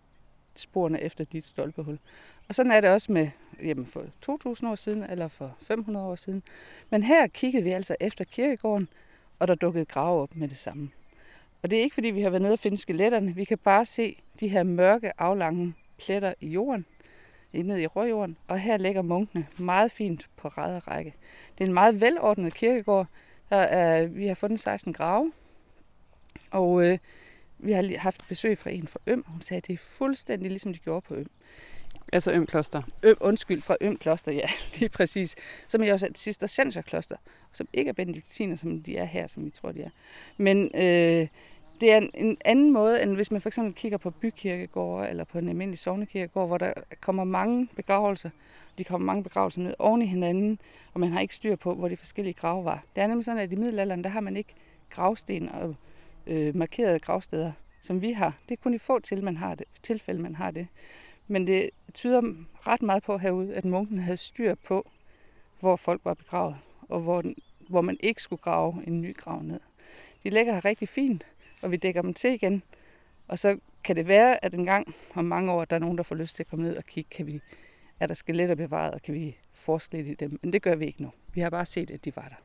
sporene 0.56 1.02
efter 1.02 1.24
dit 1.24 1.46
stolpehul. 1.46 2.00
Og 2.48 2.56
sådan 2.56 2.72
er 2.72 2.82
det 2.82 2.90
også 2.90 3.12
med 3.12 3.30
jamen 3.64 3.86
for 3.86 4.06
2000 4.22 4.70
år 4.70 4.76
siden 4.76 5.04
eller 5.04 5.28
for 5.28 5.56
500 5.62 6.06
år 6.06 6.16
siden. 6.16 6.44
Men 6.90 7.04
her 7.04 7.28
kiggede 7.28 7.64
vi 7.64 7.70
altså 7.70 7.96
efter 8.00 8.26
kirkegården, 8.26 8.90
og 9.40 9.48
der 9.48 9.56
dukkede 9.56 9.86
grave 9.86 10.22
op 10.22 10.36
med 10.36 10.48
det 10.48 10.58
samme. 10.58 10.90
Og 11.64 11.70
det 11.70 11.80
er 11.80 11.84
ikke 11.84 11.94
fordi, 11.94 12.08
vi 12.08 12.22
har 12.22 12.30
været 12.30 12.42
nede 12.42 12.54
og 12.54 12.60
finde 12.60 12.78
skeletterne. 12.78 13.36
Vi 13.36 13.44
kan 13.44 13.58
bare 13.58 13.86
se 13.86 14.18
de 14.40 14.48
her 14.48 14.64
mørke, 14.64 15.22
aflange 15.22 15.74
pletter 15.98 16.34
i 16.42 16.48
jorden, 16.48 16.86
ned 17.54 17.78
i 17.78 17.88
rødjorden. 17.88 18.38
Og 18.48 18.60
her 18.60 18.78
ligger 18.78 19.02
munkene 19.02 19.48
meget 19.58 19.92
fint 19.92 20.30
på 20.38 20.48
ræd 20.48 20.76
og 20.76 20.88
række. 20.88 21.14
Det 21.58 21.64
er 21.64 21.68
en 21.68 21.74
meget 21.74 22.02
velordnet 22.02 22.54
kirkegård. 22.54 23.08
Der 23.50 23.58
er, 23.58 24.06
vi 24.06 24.28
har 24.28 24.36
fundet 24.36 24.60
16 24.60 24.94
grave. 24.94 25.32
Og 26.52 26.84
øh, 26.86 26.98
vi 27.60 27.72
har 27.72 27.98
haft 27.98 28.24
besøg 28.28 28.58
fra 28.58 28.70
en 28.70 28.88
fra 28.88 29.00
Øm. 29.08 29.24
Hun 29.28 29.42
sagde, 29.42 29.58
at 29.58 29.68
det 29.68 29.74
er 29.74 29.78
fuldstændig 29.78 30.50
ligesom 30.50 30.74
de 30.74 30.80
gjorde 30.80 31.02
på 31.02 31.16
Øm. 31.16 31.30
Altså 32.14 32.32
Øm 32.32 32.46
Kloster? 32.46 32.82
Øm, 33.04 33.18
undskyld, 33.20 33.62
fra 33.62 33.78
Øm 33.82 33.98
Kloster, 33.98 34.32
ja, 34.32 34.50
lige 34.80 34.90
præcis. 34.90 35.36
Som 35.68 35.84
er 35.84 35.94
også 35.94 36.08
et 36.08 36.18
Cistercienser 36.18 36.82
Kloster, 36.82 37.16
som 37.52 37.68
ikke 37.74 37.90
er 37.90 37.94
benediktiner, 37.94 38.56
som 38.56 38.84
de 38.84 38.98
er 38.98 39.06
her, 39.06 39.28
som 39.28 39.46
vi 39.46 39.50
tror, 39.50 39.72
de 39.72 39.82
er. 39.82 39.90
Men 40.38 40.72
øh, 40.76 41.28
det 41.82 41.92
er 41.92 41.98
en, 41.98 42.12
en 42.14 42.38
anden 42.46 42.74
måde, 42.74 43.04
end 43.04 43.16
hvis 43.16 43.32
man 43.32 43.42
for 43.42 43.50
eksempel 43.50 43.74
kigger 43.74 43.98
på 43.98 44.12
bykirkegårde 44.12 45.10
eller 45.10 45.24
på 45.24 45.38
en 45.38 45.50
almindelig 45.50 45.80
sovnekirkegård, 45.80 46.48
hvor 46.48 46.58
der 46.58 46.74
kommer 47.02 47.24
mange 47.24 47.68
begravelser. 47.76 48.30
De 48.78 48.84
kommer 48.84 49.06
mange 49.06 49.24
begravelser 49.24 49.62
ned 49.62 49.74
oven 49.80 50.02
i 50.02 50.06
hinanden, 50.06 50.60
og 50.94 51.00
man 51.00 51.12
har 51.12 51.20
ikke 51.20 51.36
styr 51.36 51.56
på, 51.56 51.76
hvor 51.76 51.88
de 51.88 51.98
forskellige 51.98 52.34
grave 52.34 52.66
var. 52.66 52.84
Det 52.96 53.04
er 53.04 53.08
nemlig 53.08 53.26
sådan, 53.26 53.40
at 53.40 53.52
i 53.52 53.56
middelalderen, 53.56 54.04
der 54.04 54.10
har 54.10 54.22
man 54.22 54.38
ikke 54.38 54.54
gravsten 54.90 55.50
og 55.50 55.76
øh, 56.28 56.56
markerede 56.56 57.00
gravsteder, 57.00 57.52
som 57.82 58.02
vi 58.02 58.12
har. 58.12 58.38
Det 58.50 58.58
er 58.58 58.62
kun 58.64 58.74
i 58.74 58.78
få 58.78 59.00
til, 59.00 59.24
man 59.24 59.38
har 59.38 59.56
det, 59.56 59.66
tilfælde, 59.84 60.22
man 60.22 60.36
har 60.36 60.52
det. 60.52 60.68
Men 61.28 61.48
det 61.48 61.70
tyder 61.94 62.22
ret 62.68 62.82
meget 62.82 63.04
på 63.04 63.18
herude, 63.18 63.56
at 63.56 63.66
munken 63.66 64.00
havde 64.00 64.18
styr 64.18 64.56
på, 64.56 64.90
hvor 65.60 65.76
folk 65.76 66.02
var 66.04 66.14
begravet, 66.14 66.56
og 66.82 67.00
hvor, 67.00 67.22
den, 67.22 67.36
hvor 67.70 67.82
man 67.82 67.98
ikke 68.00 68.22
skulle 68.22 68.42
grave 68.42 68.84
en 68.88 69.02
ny 69.02 69.18
grav 69.18 69.42
ned. 69.42 69.60
De 70.24 70.30
ligger 70.30 70.54
her 70.54 70.66
rigtig 70.66 70.90
fint, 70.90 71.26
og 71.62 71.72
vi 71.72 71.78
dækker 71.78 72.02
dem 72.02 72.14
til 72.14 72.34
igen. 72.34 72.64
Og 73.28 73.40
så 73.40 73.60
kan 73.84 73.96
det 73.96 74.08
være, 74.08 74.46
at 74.46 74.54
en 74.54 74.66
gang 74.66 74.96
om 75.16 75.26
mange 75.26 75.52
år, 75.52 75.66
der 75.66 75.76
er 75.76 75.80
nogen, 75.80 75.98
der 75.98 76.04
får 76.04 76.16
lyst 76.16 76.36
til 76.36 76.44
at 76.44 76.50
komme 76.50 76.66
ned 76.66 76.78
og 76.78 76.84
kigge, 76.84 77.10
kan 77.10 77.28
vi, 77.28 77.42
er 78.00 78.08
der 78.08 78.14
skeletter 78.14 78.56
bevaret, 78.56 78.94
og 78.94 79.02
kan 79.02 79.14
vi 79.14 79.38
forske 79.54 79.94
lidt 79.94 80.08
i 80.08 80.14
dem. 80.14 80.40
Men 80.42 80.54
det 80.54 80.62
gør 80.62 80.76
vi 80.76 80.86
ikke 80.86 81.02
nu. 81.02 81.12
Vi 81.34 81.42
har 81.42 81.50
bare 81.50 81.66
set, 81.66 81.92
at 81.92 82.06
de 82.06 82.16
var 82.16 82.28
der. 82.30 82.36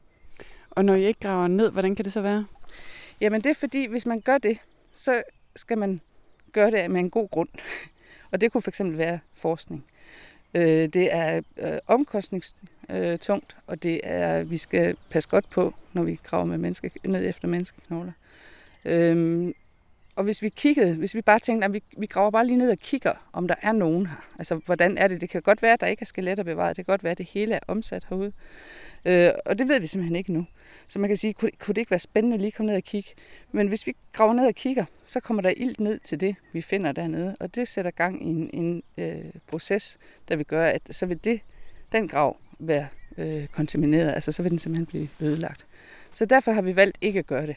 Og 0.71 0.85
når 0.85 0.95
I 0.95 1.05
ikke 1.05 1.21
graver 1.21 1.49
ned, 1.49 1.71
hvordan 1.71 1.95
kan 1.95 2.05
det 2.05 2.13
så 2.13 2.21
være? 2.21 2.47
Jamen 3.23 3.41
det 3.41 3.51
er 3.51 3.55
fordi, 3.55 3.87
hvis 3.87 4.07
man 4.07 4.21
gør 4.21 4.39
det, 4.39 4.59
så 4.93 5.23
skal 5.57 5.79
man 5.79 6.01
gøre 6.53 6.71
det 6.71 6.91
med 6.91 7.01
en 7.01 7.11
god 7.11 7.29
grund. 7.29 7.49
Og 8.31 8.41
det 8.41 8.53
kunne 8.53 8.63
fx 8.63 8.81
være 8.85 9.19
forskning. 9.33 9.85
Øh, 10.55 10.89
det 10.89 11.15
er 11.15 11.41
øh, 11.59 11.79
omkostningstungt, 11.87 13.57
øh, 13.57 13.63
og 13.67 13.83
det 13.83 14.01
er, 14.05 14.43
vi 14.43 14.57
skal 14.57 14.97
passe 15.11 15.29
godt 15.29 15.51
på, 15.51 15.75
når 15.93 16.03
vi 16.03 16.21
graver 16.25 16.45
med 16.45 16.59
menneske, 16.59 16.91
ned 17.05 17.29
efter 17.29 17.49
menneskeknogler. 17.49 18.13
Øhm, 18.85 19.55
og 20.17 20.25
hvis 20.25 20.43
vi 20.43 20.49
kiggede, 20.49 20.95
hvis 20.95 21.15
vi 21.15 21.23
bare 21.23 21.39
tænkte, 21.39 21.65
at 21.65 21.73
vi, 21.73 21.83
vi 21.99 22.07
graver 22.07 22.31
bare 22.31 22.47
lige 22.47 22.57
ned 22.57 22.71
og 22.71 22.79
kigger, 22.79 23.13
om 23.33 23.49
der 23.49 23.55
er 23.63 23.73
nogen 23.73 24.07
her. 24.07 24.27
Altså, 24.39 24.55
hvordan 24.55 24.99
er 24.99 25.09
det? 25.09 25.21
Det 25.21 25.31
kan 25.31 25.43
godt 25.43 25.63
være, 25.63 25.73
at 25.73 25.81
der 25.81 25.87
ikke 25.87 26.01
er 26.01 26.07
skeletter 26.07 26.45
bevaret. 26.45 26.77
Det 26.77 26.87
kan 26.87 26.93
godt 26.93 27.05
være, 27.05 27.11
at 27.11 27.19
det 27.19 27.27
hele 27.27 27.55
er 27.55 27.61
omsat 27.69 28.07
herude. 28.09 28.33
Øh, 29.05 29.31
og 29.47 29.59
det 29.59 29.69
ved 29.69 29.81
vi 29.81 29.87
simpelthen 29.87 30.17
ikke 30.17 30.33
nu. 30.33 30.47
Så 30.89 30.99
man 30.99 31.09
kan 31.09 31.17
sige, 31.17 31.33
kunne, 31.33 31.51
kunne 31.59 31.75
det 31.75 31.81
ikke 31.81 31.91
være 31.91 32.01
spændende 32.01 32.35
at 32.35 32.41
lige 32.41 32.53
komme 32.53 32.71
ned 32.71 32.77
og 32.77 32.83
kigge? 32.83 33.11
Men 33.53 33.69
hvis 33.69 33.87
vi 33.87 33.97
graver 34.13 34.33
ned 34.33 34.47
og 34.47 34.55
kigger, 34.55 34.85
så 35.05 35.21
kommer 35.21 35.43
der 35.43 35.53
ilt 35.57 35.81
ned 35.81 35.99
til 35.99 36.21
det, 36.21 36.37
vi 36.53 36.61
finder 36.61 36.93
dernede. 36.93 37.37
Og 37.41 37.55
det 37.55 37.69
sætter 37.69 37.91
gang 37.91 38.23
i 38.23 38.27
en, 38.27 38.51
en 38.53 38.83
øh, 38.99 39.25
proces, 39.47 39.99
der 40.29 40.37
vil 40.37 40.47
gøre, 40.47 40.73
at 40.73 40.83
så 40.91 41.07
vil 41.07 41.25
det, 41.25 41.41
den 41.93 42.09
grav 42.09 42.37
være 42.59 42.87
øh, 43.19 43.47
kontamineret. 43.47 44.13
Altså, 44.13 44.33
så 44.33 44.43
vil 44.43 44.51
den 44.51 44.59
simpelthen 44.59 44.87
blive 44.87 45.09
ødelagt. 45.21 45.67
Så 46.13 46.25
derfor 46.25 46.53
har 46.53 46.63
vi 46.63 46.77
valgt 46.77 46.99
ikke 47.01 47.19
at 47.19 47.27
gøre 47.27 47.47
det. 47.47 47.57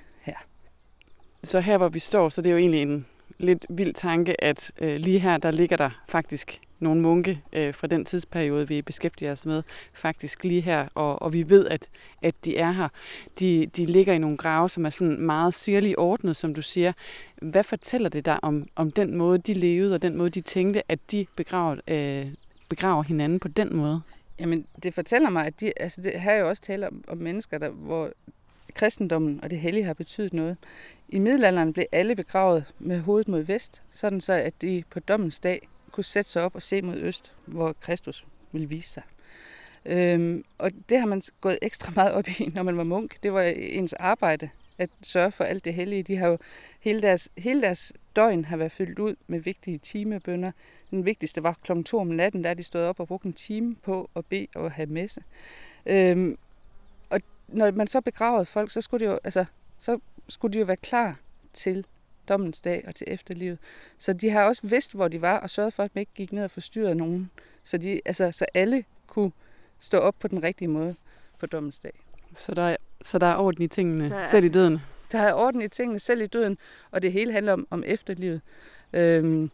Så 1.46 1.60
her, 1.60 1.78
hvor 1.78 1.90
vi 1.90 2.00
står, 2.00 2.30
så 2.30 2.42
det 2.42 2.50
er 2.50 2.54
jo 2.54 2.60
egentlig 2.60 2.82
en 2.82 3.06
lidt 3.38 3.66
vild 3.70 3.94
tanke, 3.94 4.44
at 4.44 4.72
øh, 4.82 4.96
lige 4.96 5.20
her, 5.20 5.38
der 5.38 5.52
ligger 5.52 5.78
der 5.78 5.90
faktisk 6.08 6.60
nogle 6.80 7.02
munke 7.02 7.42
øh, 7.54 7.74
fra 7.74 7.88
den 7.88 8.06
tidsperiode, 8.06 8.68
vi 8.68 8.82
beskæftiger 8.82 9.32
os 9.32 9.46
med, 9.46 9.64
faktisk 9.94 10.44
lige 10.44 10.62
her, 10.62 10.88
og, 10.96 11.22
og 11.22 11.34
vi 11.34 11.50
ved, 11.50 11.68
at, 11.68 11.88
at 12.22 12.36
de 12.46 12.58
er 12.58 12.72
her. 12.72 12.88
De, 13.40 13.66
de 13.66 13.86
ligger 13.86 14.14
i 14.14 14.18
nogle 14.18 14.38
grave, 14.38 14.70
som 14.70 14.86
er 14.86 14.90
sådan 14.90 15.22
meget 15.22 15.54
sirligt 15.54 15.98
ordnet, 15.98 16.36
som 16.36 16.54
du 16.54 16.62
siger. 16.62 16.94
Hvad 17.42 17.64
fortæller 17.64 18.10
det 18.10 18.25
dig 18.25 18.44
om, 18.44 18.68
om 18.75 18.92
den 18.92 19.16
måde, 19.16 19.38
de 19.38 19.54
levede, 19.54 19.96
og 19.96 20.02
den 20.02 20.18
måde, 20.18 20.30
de 20.30 20.42
tænkte, 20.42 20.92
at 20.92 21.00
de 21.12 21.25
begraver, 21.36 21.75
øh, 21.88 22.28
begraver 22.70 23.04
hinanden 23.04 23.40
på 23.40 23.48
den 23.48 23.75
måde? 23.75 24.02
Jamen, 24.40 24.66
det 24.84 24.94
fortæller 24.94 25.30
mig, 25.30 25.46
at 25.46 25.60
de, 25.60 25.74
altså 25.78 26.02
det, 26.02 26.22
her 26.22 26.32
er 26.32 26.40
jo 26.40 26.50
også 26.50 26.62
tale 26.62 26.88
om, 26.88 27.04
om 27.08 27.18
mennesker, 27.18 27.58
der, 27.58 27.70
hvor 27.70 28.12
kristendommen 28.75 29.39
og 29.44 29.50
det 29.50 29.60
hellige 29.60 29.84
har 29.84 29.94
betydet 29.94 30.34
noget. 30.34 30.58
I 31.10 31.20
middelalderen 31.20 31.74
blev 31.74 31.86
alle 31.91 32.15
begravet 32.15 32.65
med 32.79 33.00
hovedet 33.00 33.27
mod 33.27 33.41
vest, 33.41 33.84
sådan 33.91 34.22
så 34.22 34.34
at 34.34 34.62
de 34.62 34.84
på 34.89 35.00
dommens 35.00 35.39
dag 35.39 35.67
kunne 35.91 36.03
sætte 36.03 36.32
sig 36.32 36.44
op 36.44 36.55
og 36.55 36.62
se 36.62 36.82
mod 36.82 36.98
øst, 36.98 37.32
hvor 37.46 37.74
Kristus 37.74 38.25
ville 38.51 38.70
vise 38.70 38.89
sig. 38.89 39.03
Øhm, 39.86 40.44
og 40.58 40.72
det 40.89 41.00
har 41.00 41.05
man 41.05 41.22
gået 41.41 41.60
ekstra 41.62 41.91
meget 41.96 42.13
op 42.13 42.27
i, 42.27 42.51
når 42.55 42.63
man 42.63 42.77
var 42.77 42.84
munk. 42.84 43.24
Det 43.24 43.34
var 43.34 43.41
ens 43.41 43.94
arbejde 43.94 44.50
at 44.77 44.89
sørge 45.03 45.32
for 45.32 45.44
alt 45.44 45.65
det 45.65 45.74
hellige. 45.74 46.03
De 46.03 46.17
har 46.17 46.27
jo 46.27 46.38
hele 46.79 47.01
deres, 47.01 47.29
hele 47.38 47.62
deres 47.62 47.94
døgn 48.15 48.46
har 48.46 48.58
været 48.58 48.72
fyldt 48.72 49.00
ud 49.00 49.15
med 49.27 49.39
vigtige 49.39 49.77
timebønder. 49.77 50.51
Den 50.91 51.05
vigtigste 51.05 51.44
var 51.44 51.60
kl. 51.63 51.84
2 51.84 52.00
om 52.00 52.08
natten, 52.08 52.44
der 52.44 52.53
de 52.53 52.63
stod 52.63 52.82
op 52.82 53.00
og 53.00 53.08
brugte 53.08 53.27
en 53.27 53.34
time 53.34 53.75
på 53.75 54.10
at 54.15 54.25
bede 54.25 54.48
og 54.55 54.72
have 54.72 54.86
messe. 54.86 55.24
Øhm, 55.86 56.38
når 57.48 57.72
man 57.72 57.88
så 57.88 58.02
begravede 58.02 58.46
folk, 58.46 58.72
så 58.72 58.82
skulle, 58.82 59.06
det 59.06 59.12
jo, 59.12 59.20
altså, 59.24 59.46
så 59.78 60.00
skulle 60.30 60.54
de 60.54 60.60
jo 60.60 60.66
være 60.66 60.78
klar 60.78 61.20
til 61.54 61.86
dommens 62.30 62.62
dag 62.62 62.84
og 62.88 62.96
til 62.96 63.08
efterlivet. 63.10 63.58
Så 63.98 64.14
de 64.14 64.30
har 64.30 64.44
også 64.44 64.68
vidst, 64.68 64.94
hvor 64.94 65.08
de 65.08 65.22
var, 65.22 65.40
og 65.40 65.50
sørget 65.50 65.74
for, 65.74 65.84
at 65.84 65.94
de 65.94 66.00
ikke 66.00 66.12
gik 66.16 66.32
ned 66.32 66.44
og 66.44 66.52
forstyrrede 66.52 66.96
nogen. 66.96 67.32
Så, 67.64 67.78
de, 67.78 68.02
altså, 68.06 68.32
så 68.32 68.46
alle 68.54 68.84
kunne 69.08 69.32
stå 69.80 69.98
op 69.98 70.16
på 70.20 70.28
den 70.28 70.44
rigtige 70.44 70.68
måde 70.68 70.96
på 71.40 71.46
dommens 71.46 71.80
dag. 71.80 72.02
Så 72.34 72.56
der 72.56 72.62
er, 72.62 72.75
så 73.04 73.20
der 73.20 73.28
er 73.28 73.36
orden 73.36 73.64
i 73.64 73.68
tingene, 73.68 74.10
der 74.10 74.16
er, 74.16 74.28
selv 74.28 74.46
i 74.46 74.50
døden? 74.50 74.80
Der 75.12 75.20
er 75.20 75.34
orden 75.34 75.62
i 75.62 75.68
tingene, 75.68 76.00
selv 76.00 76.22
i 76.22 76.28
døden, 76.28 76.58
og 76.92 77.02
det 77.02 77.12
hele 77.12 77.32
handler 77.32 77.54
om, 77.54 77.68
om 77.70 77.84
efterlivet. 77.86 78.42
Øhm, 78.94 79.52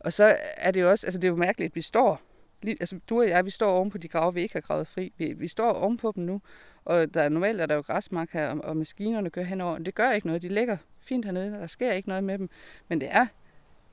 og 0.00 0.12
så 0.12 0.36
er 0.56 0.70
det 0.70 0.80
jo 0.80 0.90
også, 0.90 1.06
altså 1.06 1.20
det 1.20 1.24
er 1.24 1.30
jo 1.30 1.36
mærkeligt, 1.36 1.70
at 1.70 1.76
vi 1.76 1.82
står, 1.82 2.20
altså 2.68 2.98
du 3.08 3.18
og 3.18 3.28
jeg, 3.28 3.44
vi 3.44 3.50
står 3.50 3.70
oven 3.70 3.90
på 3.90 3.98
de 3.98 4.08
grave, 4.08 4.34
vi 4.34 4.42
ikke 4.42 4.54
har 4.54 4.60
gravet 4.60 4.86
fri. 4.86 5.12
Vi, 5.18 5.32
vi 5.32 5.48
står 5.48 5.72
oven 5.72 5.96
på 5.96 6.12
dem 6.16 6.24
nu, 6.24 6.40
og 6.84 7.14
der 7.14 7.22
er 7.22 7.28
normalt 7.28 7.60
er 7.60 7.66
der 7.66 7.74
jo 7.74 7.80
græsmark 7.80 8.32
her, 8.32 8.48
og, 8.48 8.64
og 8.64 8.76
maskinerne 8.76 9.30
kører 9.30 9.46
henover. 9.46 9.78
Det 9.78 9.94
gør 9.94 10.10
ikke 10.10 10.26
noget, 10.26 10.42
de 10.42 10.48
ligger 10.48 10.76
fint 10.98 11.24
hernede, 11.24 11.50
der 11.50 11.66
sker 11.66 11.92
ikke 11.92 12.08
noget 12.08 12.24
med 12.24 12.38
dem. 12.38 12.48
Men 12.88 13.00
det 13.00 13.08
er 13.10 13.26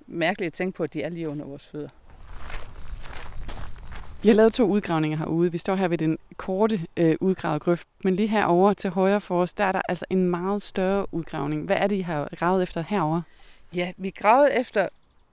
mærkeligt 0.08 0.48
at 0.48 0.54
tænke 0.54 0.78
på, 0.78 0.84
at 0.84 0.94
de 0.94 1.02
er 1.04 1.10
lige 1.10 1.30
under 1.30 1.46
vores 1.46 1.68
fødder. 1.68 1.90
Jeg 4.24 4.30
har 4.32 4.36
lavet 4.36 4.54
to 4.54 4.66
udgravninger 4.66 5.18
herude. 5.18 5.52
Vi 5.52 5.58
står 5.58 5.76
her 5.76 5.88
ved 5.88 5.98
den 5.98 6.18
korte 6.38 6.82
øh, 6.98 7.16
udgravede 7.20 7.60
grøft, 7.60 7.88
men 8.04 8.16
lige 8.16 8.28
herover 8.28 8.74
til 8.74 8.90
højre 8.90 9.22
for 9.22 9.42
os, 9.42 9.54
der 9.54 9.64
er 9.64 9.72
der 9.72 9.82
altså 9.90 10.06
en 10.10 10.30
meget 10.30 10.62
større 10.62 11.14
udgravning. 11.14 11.66
Hvad 11.66 11.76
er 11.76 11.88
det, 11.88 11.96
I 11.96 12.02
har 12.02 12.30
gravet 12.36 12.64
efter 12.64 12.82
herover? 12.82 13.22
Ja, 13.76 13.92
vi 13.98 14.10
gravede 14.10 14.60
efter, 14.60 14.90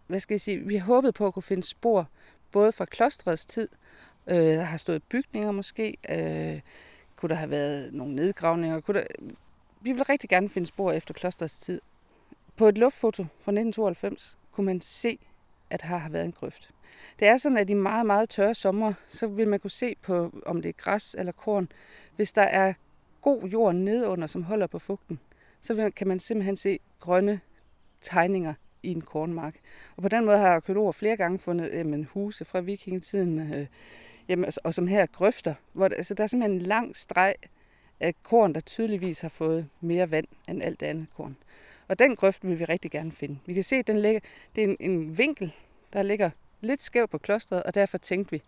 hvad 0.07 0.21
skal 0.21 0.35
jeg 0.35 0.41
sige, 0.41 0.59
vi 0.59 0.77
har 0.77 0.85
håbet 0.85 1.15
på 1.15 1.27
at 1.27 1.35
kunne 1.35 1.43
finde 1.43 1.63
spor, 1.63 2.09
både 2.55 2.73
fra 2.73 2.85
klostrets 2.85 3.45
tid, 3.45 3.69
øh, 4.27 4.37
der 4.37 4.63
har 4.63 4.77
stået 4.77 5.03
bygninger 5.03 5.53
måske, 5.53 5.97
øh, 6.09 6.61
kunne 7.17 7.29
der 7.29 7.35
have 7.35 7.51
været 7.51 7.95
nogle 7.95 8.15
nedgravninger, 8.15 8.81
kunne 8.81 9.01
der, 9.01 9.07
vi 9.81 9.93
vil 9.93 10.05
rigtig 10.05 10.31
gerne 10.31 10.49
finde 10.49 10.67
spor 10.67 10.93
efter 10.93 11.15
klostrets 11.15 11.59
tid. 11.59 11.81
På 12.57 12.69
et 12.69 12.79
luftfoto 12.79 13.23
fra 13.23 13.53
1992 13.53 14.39
kunne 14.53 14.65
man 14.65 14.81
se, 14.81 15.19
at 15.71 15.83
her 15.83 15.97
har 15.97 16.09
været 16.09 16.25
en 16.25 16.33
grøft. 16.33 16.71
Det 17.19 17.29
er 17.29 17.39
sådan, 17.39 17.59
at 17.59 17.71
i 17.71 17.75
meget, 17.75 18.07
meget 18.07 18.29
tørre 18.29 18.55
sommer, 18.55 18.93
så 19.09 19.27
vil 19.27 19.49
man 19.49 19.61
kunne 19.61 19.71
se 19.71 19.95
på, 20.03 20.43
om 20.47 20.63
det 20.63 20.69
er 20.69 20.73
græs 20.73 21.15
eller 21.19 21.33
korn. 21.33 21.69
Hvis 22.17 22.33
der 22.33 22.43
er 22.43 22.73
god 23.23 23.43
jord 23.43 23.75
nedunder, 23.75 24.27
som 24.27 24.43
holder 24.43 24.67
på 24.67 24.79
fugten, 24.79 25.21
så 25.61 25.91
kan 25.97 26.09
man 26.09 26.21
simpelthen 26.21 26.57
se 26.57 26.79
grønne 27.01 27.41
tegninger 28.01 28.55
i 28.85 28.91
en 28.91 29.01
kornmark. 29.01 29.55
Og 29.97 30.03
på 30.03 30.09
den 30.09 30.25
måde 30.25 30.39
har 30.39 30.55
arkeologer 30.55 30.93
flere 30.93 31.17
gange 31.17 31.39
fundet 31.39 31.71
jamen, 31.73 32.05
huse 32.05 32.45
fra 32.45 32.61
vikingetiden, 32.61 33.55
øh, 33.55 33.67
jamen, 34.29 34.51
og 34.65 34.75
som 34.75 34.87
her 34.87 35.07
grøfter, 35.07 35.55
hvor 35.73 35.89
der, 35.89 35.97
altså, 35.97 36.15
der 36.15 36.23
er 36.23 36.27
simpelthen 36.27 36.61
en 36.61 36.67
lang 36.67 36.97
streg 36.97 37.35
af 38.01 38.15
korn, 38.23 38.55
der 38.55 38.61
tydeligvis 38.61 39.21
har 39.21 39.29
fået 39.29 39.69
mere 39.81 40.11
vand 40.11 40.27
end 40.49 40.63
alt 40.63 40.81
det 40.81 40.87
andet 40.87 41.07
korn. 41.17 41.37
Og 41.89 41.99
den 41.99 42.17
grøft 42.17 42.47
vil 42.47 42.59
vi 42.59 42.65
rigtig 42.65 42.91
gerne 42.91 43.13
finde. 43.13 43.39
Vi 43.47 43.55
kan 43.55 43.63
se, 43.63 43.77
at 43.77 43.87
den 43.87 43.99
ligger, 43.99 44.21
det 44.57 44.65
er 44.65 44.69
en, 44.69 44.77
en 44.81 45.19
vinkel, 45.19 45.55
der 45.93 46.03
ligger 46.03 46.31
lidt 46.61 46.83
skævt 46.83 47.11
på 47.11 47.19
klostret, 47.19 47.63
og 47.63 47.75
derfor 47.75 47.99
tænkte 47.99 48.31
vi, 48.31 48.43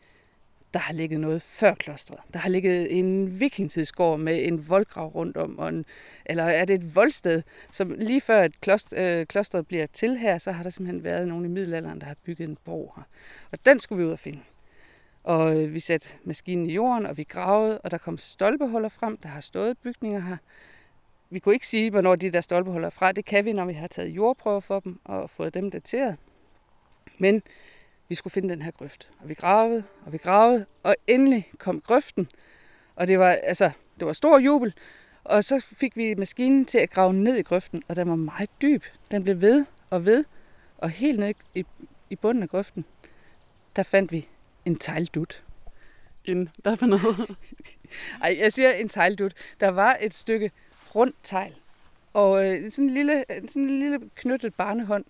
der 0.75 0.81
har 0.81 0.95
ligget 0.95 1.21
noget 1.21 1.43
før 1.43 1.75
klostret. 1.75 2.19
Der 2.33 2.39
har 2.39 2.49
ligget 2.49 2.99
en 2.99 3.41
vikingtidsgård 3.41 4.21
med 4.21 4.47
en 4.47 4.69
voldgrav 4.69 5.09
rundt 5.09 5.37
om, 5.37 5.59
og 5.59 5.69
en, 5.69 5.85
eller 6.27 6.45
er 6.45 6.65
det 6.65 6.75
et 6.75 6.95
voldsted, 6.95 7.43
som 7.73 7.95
lige 7.99 8.21
før 8.21 8.45
et 8.45 8.61
kloster, 8.61 9.21
øh, 9.21 9.27
klostret 9.27 9.67
bliver 9.67 9.87
til 9.87 10.19
her, 10.19 10.39
så 10.39 10.53
har 10.53 10.63
der 10.63 10.71
simpelthen 10.71 11.05
været 11.05 11.29
nogen 11.29 11.45
i 11.45 11.49
middelalderen, 11.49 12.01
der 12.01 12.07
har 12.07 12.17
bygget 12.25 12.49
en 12.49 12.59
borg 12.65 12.93
her. 12.97 13.03
Og 13.53 13.59
den 13.67 13.81
skulle 13.81 14.03
vi 14.03 14.07
ud 14.07 14.13
og 14.13 14.19
finde. 14.19 14.41
Og 15.25 15.63
øh, 15.63 15.75
vi 15.75 15.81
satte 15.81 16.09
maskinen 16.25 16.71
i 16.71 16.73
jorden, 16.73 17.07
og 17.07 17.17
vi 17.17 17.25
gravede, 17.25 17.79
og 17.79 17.91
der 17.91 17.99
kom 17.99 18.19
stolpehuller 18.19 18.89
frem. 18.89 19.17
Der 19.17 19.29
har 19.29 19.41
stået 19.41 19.79
bygninger 19.79 20.21
her. 20.21 20.37
Vi 21.31 21.39
kunne 21.39 21.55
ikke 21.55 21.67
sige, 21.67 21.91
hvornår 21.91 22.17
de 22.17 22.31
der 22.31 22.41
stolpehuller 22.41 22.87
er 22.87 22.91
fra. 22.91 23.13
Det 23.13 23.25
kan 23.25 23.45
vi, 23.45 23.53
når 23.53 23.65
vi 23.65 23.73
har 23.73 23.87
taget 23.87 24.09
jordprøver 24.09 24.61
for 24.61 24.81
dem 24.81 25.01
og 25.05 25.31
fået 25.31 25.55
dem 25.55 25.71
dateret. 25.71 26.17
Men 27.19 27.43
vi 28.09 28.15
skulle 28.15 28.33
finde 28.33 28.49
den 28.49 28.63
her 28.63 28.71
grøft. 28.71 29.11
Og 29.19 29.29
vi 29.29 29.35
gravede, 29.35 29.85
og 30.07 30.13
vi 30.13 30.19
gravede, 30.19 30.67
og 30.83 30.97
endelig 31.07 31.51
kom 31.59 31.81
grøften. 31.81 32.29
Og 32.97 33.09
det 33.09 33.19
var, 33.19 33.31
altså, 33.31 33.71
det 33.99 34.07
var 34.07 34.13
stor 34.13 34.39
jubel. 34.39 34.75
Og 35.25 35.45
så 35.45 35.61
fik 35.61 35.97
vi 35.97 36.15
maskinen 36.15 36.65
til 36.65 36.79
at 36.79 36.91
grave 36.91 37.13
ned 37.13 37.37
i 37.37 37.43
grøften, 37.43 37.83
og 37.89 37.97
den 37.97 38.09
var 38.09 38.17
meget 38.17 38.51
dyb. 38.63 38.85
Den 39.11 39.23
blev 39.23 39.41
ved 39.41 39.65
og 39.91 40.05
ved, 40.05 40.25
og 40.79 40.91
helt 40.91 41.19
ned 41.19 41.35
i, 41.55 41.65
i 42.11 42.17
bunden 42.17 42.43
af 42.43 42.49
grøften, 42.49 42.85
der 43.77 43.83
fandt 43.83 44.13
vi 44.13 44.29
en 44.65 44.77
tegldut. 44.77 45.45
En, 46.25 46.49
hvad 46.63 46.77
for 46.77 46.87
noget? 46.87 47.37
Ej, 48.23 48.37
jeg 48.39 48.53
siger 48.53 48.73
en 48.73 48.89
tegldut. 48.89 49.35
Der 49.61 49.69
var 49.69 49.99
et 50.01 50.15
stykke 50.15 50.51
rundt 50.95 51.17
tegl, 51.23 51.55
og 52.13 52.47
øh, 52.47 52.73
sådan, 52.73 52.85
en 52.85 52.91
lille, 52.91 53.25
sådan 53.49 53.63
en 53.63 53.79
lille 53.79 54.01
knyttet 54.15 54.55
barnehånd 54.55 55.05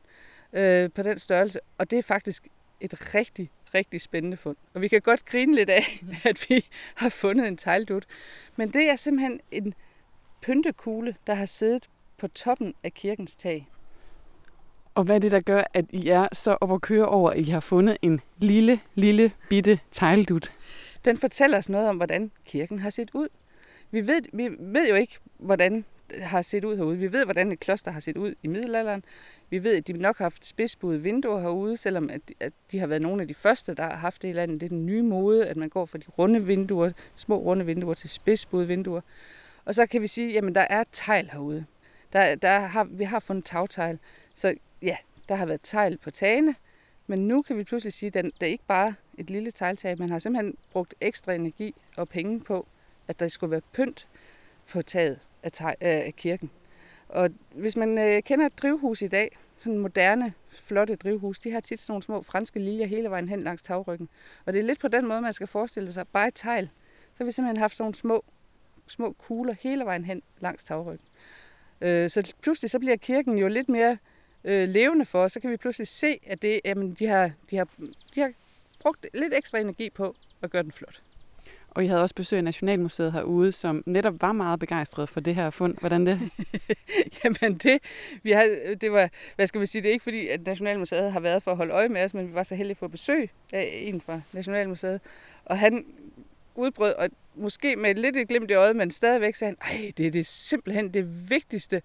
øh, 0.53 0.91
på 0.91 1.03
den 1.03 1.19
størrelse, 1.19 1.61
og 1.79 1.91
det 1.91 1.99
er 1.99 2.03
faktisk 2.03 2.49
et 2.81 3.15
rigtig, 3.15 3.51
rigtig 3.75 4.01
spændende 4.01 4.37
fund. 4.37 4.57
Og 4.75 4.81
vi 4.81 4.89
kan 4.89 5.01
godt 5.01 5.25
grine 5.25 5.55
lidt 5.55 5.71
af, 5.71 5.85
at 6.31 6.47
vi 6.49 6.65
har 6.95 7.09
fundet 7.09 7.49
en 7.49 7.57
tegldut. 7.57 8.07
Men 8.57 8.73
det 8.73 8.91
er 8.91 8.97
simpelthen 8.97 9.41
en 9.51 9.75
pyntekule, 10.43 11.17
der 11.27 11.35
har 11.35 11.47
siddet 11.47 11.89
på 12.19 12.29
toppen 12.29 12.75
af 12.85 12.95
kirkens 12.95 13.37
tag. 13.37 13.69
Og 14.95 15.05
hvad 15.05 15.17
er 15.17 15.21
det, 15.21 15.31
der 15.31 15.41
gør, 15.41 15.63
at 15.75 15.85
I 15.91 16.09
er 16.09 16.29
så 16.33 16.57
op 16.61 16.73
at 16.73 16.81
køre 16.81 17.07
over, 17.07 17.31
at 17.31 17.39
I 17.39 17.51
har 17.51 17.61
fundet 17.61 17.99
en 18.03 18.21
lille, 18.39 18.81
lille, 18.95 19.33
bitte 19.49 19.81
tegldut? 19.93 20.53
Den 21.05 21.17
fortæller 21.17 21.59
os 21.59 21.69
noget 21.69 21.89
om, 21.89 21.97
hvordan 21.97 22.31
kirken 22.45 22.79
har 22.79 22.91
set 22.91 23.11
ud. 23.15 23.29
Vi 23.91 24.07
ved, 24.07 24.23
vi 24.33 24.49
ved 24.59 24.89
jo 24.89 24.95
ikke, 24.95 25.19
hvordan 25.39 25.85
har 26.15 26.43
set 26.43 26.65
ud 26.65 26.77
herude. 26.77 26.99
Vi 26.99 27.13
ved, 27.13 27.25
hvordan 27.25 27.53
et 27.53 27.61
kloster 27.61 27.91
har 27.91 28.01
set 28.01 28.17
ud 28.17 28.35
i 28.43 28.47
middelalderen. 28.47 29.05
Vi 29.51 29.65
ved, 29.65 29.77
at 29.77 29.87
de 29.87 29.93
nok 29.93 30.19
har 30.19 30.25
haft 30.25 30.47
spidsbuede 30.47 31.03
vinduer 31.03 31.41
herude, 31.41 31.77
selvom 31.77 32.11
at, 32.11 32.21
at 32.41 32.53
de 32.73 32.79
har 32.79 32.87
været 32.87 33.03
nogle 33.03 33.23
af 33.23 33.29
de 33.29 33.35
første, 33.35 33.75
der 33.75 33.83
har 33.83 33.97
haft 33.97 34.23
det 34.23 34.29
i 34.29 34.33
landet. 34.33 34.61
Det 34.61 34.67
er 34.67 34.71
den 34.71 34.87
nye 34.87 35.03
mode, 35.03 35.47
at 35.47 35.57
man 35.57 35.69
går 35.69 35.87
fra 35.87 35.99
de 35.99 36.05
runde 36.19 36.47
vinduer, 36.47 36.91
små 37.17 37.37
runde 37.37 37.67
vinduer 37.67 37.95
til 37.95 38.09
spidsbuede 38.09 38.67
vinduer. 38.67 39.01
Og 39.65 39.75
så 39.75 39.87
kan 39.87 40.03
vi 40.03 40.07
sige, 40.07 40.33
jamen 40.33 40.55
der 40.55 40.67
er 40.71 40.85
tegl 40.93 41.31
herude. 41.33 41.65
Der, 42.13 42.35
der 42.35 42.59
har, 42.59 42.85
vi 42.85 43.05
har 43.05 43.21
fundet 43.21 43.45
tagtegl. 43.45 43.99
Så 44.35 44.55
ja, 44.83 44.97
der 45.29 45.35
har 45.35 45.47
været 45.47 45.61
tegl 45.63 45.99
på 45.99 46.11
tagene, 46.11 46.55
men 47.07 47.29
nu 47.29 47.43
kan 47.43 47.59
vi 47.59 47.65
pludselig 47.65 47.93
sige, 47.93 48.19
at 48.19 48.25
det 48.25 48.43
er 48.43 48.47
ikke 48.47 48.67
bare 48.67 48.95
et 49.19 49.31
lille 49.31 49.51
tegltag. 49.51 49.99
Man 49.99 50.11
har 50.11 50.19
simpelthen 50.19 50.57
brugt 50.73 50.95
ekstra 51.01 51.33
energi 51.33 51.75
og 51.97 52.09
penge 52.09 52.41
på, 52.41 52.67
at 53.09 53.21
der 53.21 53.29
skulle 53.29 53.51
være 53.51 53.61
pynt 53.73 54.09
på 54.73 54.83
taget 54.83 55.19
af, 55.47 55.53
teg, 55.53 55.75
af 55.81 56.15
kirken. 56.17 56.51
Og 57.09 57.31
hvis 57.51 57.77
man 57.77 57.99
øh, 57.99 58.23
kender 58.23 58.47
et 58.47 58.59
drivhus 58.63 59.03
i 59.03 59.09
dag, 59.09 59.39
sådan 59.59 59.79
moderne, 59.79 60.33
flotte 60.51 60.97
drivhus, 60.97 61.39
de 61.39 61.51
har 61.51 61.61
tit 61.61 61.81
sådan 61.81 61.93
nogle 61.93 62.03
små 62.03 62.23
franske 62.23 62.61
liljer 62.61 62.87
hele 62.87 63.11
vejen 63.11 63.29
hen 63.29 63.45
langs 63.45 63.63
tagryggen. 63.63 64.09
Og 64.47 64.53
det 64.53 64.59
er 64.59 64.63
lidt 64.63 64.81
på 64.81 64.89
den 64.89 65.07
måde, 65.07 65.21
man 65.21 65.33
skal 65.33 65.47
forestille 65.47 65.93
sig. 65.93 66.09
Bare 66.09 66.29
et 66.29 66.35
tegl. 66.35 66.69
Så 67.15 67.19
har 67.19 67.25
vi 67.25 67.33
simpelthen 67.33 67.61
haft 67.61 67.77
sådan 67.77 67.85
nogle 67.85 67.95
små, 67.95 68.25
små 68.87 69.13
kugler 69.13 69.55
hele 69.61 69.85
vejen 69.85 70.05
hen 70.05 70.23
langs 70.41 70.65
tagryggen. 70.65 71.07
Øh, 71.81 72.11
så 72.11 72.35
pludselig 72.43 72.71
så 72.71 72.79
bliver 72.79 72.97
kirken 72.97 73.39
jo 73.39 73.49
lidt 73.49 73.69
mere 73.69 73.99
øh, 74.45 74.69
levende 74.69 75.05
for 75.05 75.23
os. 75.23 75.33
Så 75.33 75.41
kan 75.41 75.51
vi 75.51 75.57
pludselig 75.57 75.89
se, 75.89 76.19
at 76.27 76.43
det, 76.43 76.61
jamen, 76.65 76.95
de, 76.95 77.07
har, 77.07 77.31
de, 77.51 77.57
har, 77.57 77.69
de 78.15 78.21
har 78.21 78.33
brugt 78.81 79.07
lidt 79.15 79.35
ekstra 79.35 79.59
energi 79.59 79.91
på 79.91 80.17
at 80.43 80.51
gøre 80.51 80.63
den 80.63 80.73
flot. 80.73 81.03
Og 81.77 81.85
I 81.85 81.87
havde 81.87 82.03
også 82.03 82.15
besøg 82.15 82.37
af 82.37 82.45
Nationalmuseet 82.45 83.13
herude, 83.13 83.53
som 83.53 83.83
netop 83.87 84.23
var 84.23 84.33
meget 84.33 84.61
begejstret 84.61 85.09
for 85.09 85.21
det 85.21 85.35
her 85.35 85.51
fund. 85.51 85.77
Hvordan 85.81 86.07
det? 86.07 86.21
Jamen 87.25 87.59
det, 87.59 87.79
vi 88.23 88.31
havde, 88.31 88.75
det 88.81 88.93
var, 88.93 89.11
hvad 89.37 89.47
skal 89.47 89.61
vi 89.61 89.67
sige, 89.67 89.83
det 89.83 89.89
er 89.89 89.93
ikke 89.93 90.03
fordi, 90.03 90.29
at 90.29 90.47
Nationalmuseet 90.47 91.13
har 91.13 91.21
været 91.21 91.43
for 91.43 91.51
at 91.51 91.57
holde 91.57 91.73
øje 91.73 91.89
med 91.89 92.05
os, 92.05 92.15
men 92.15 92.29
vi 92.29 92.35
var 92.35 92.43
så 92.43 92.55
heldige 92.55 92.73
at 92.73 92.77
få 92.77 92.89
besøg 92.89 93.31
af 93.53 93.83
en 93.83 94.01
fra 94.01 94.21
Nationalmuseet. 94.33 95.01
Og 95.45 95.59
han 95.59 95.87
udbrød, 96.55 96.93
og 96.93 97.09
måske 97.35 97.77
med 97.77 97.95
lidt 97.95 98.17
et 98.17 98.29
glimt 98.29 98.51
i 98.51 98.55
øjet, 98.55 98.77
men 98.77 98.91
stadigvæk 98.91 99.35
sagde 99.35 99.55
han, 99.61 99.79
ej, 99.79 99.91
det 99.99 100.07
er 100.07 100.11
det 100.11 100.27
simpelthen 100.27 100.95
det 100.95 101.31
vigtigste 101.31 101.83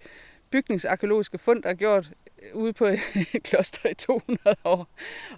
bygningsarkeologiske 0.51 1.37
fund, 1.37 1.63
der 1.63 1.69
er 1.69 1.73
gjort 1.73 2.11
øh, 2.41 2.55
ude 2.55 2.73
på 2.73 2.85
et 2.85 2.99
kloster 3.43 3.89
i 3.89 3.93
200 3.93 4.55
år. 4.63 4.87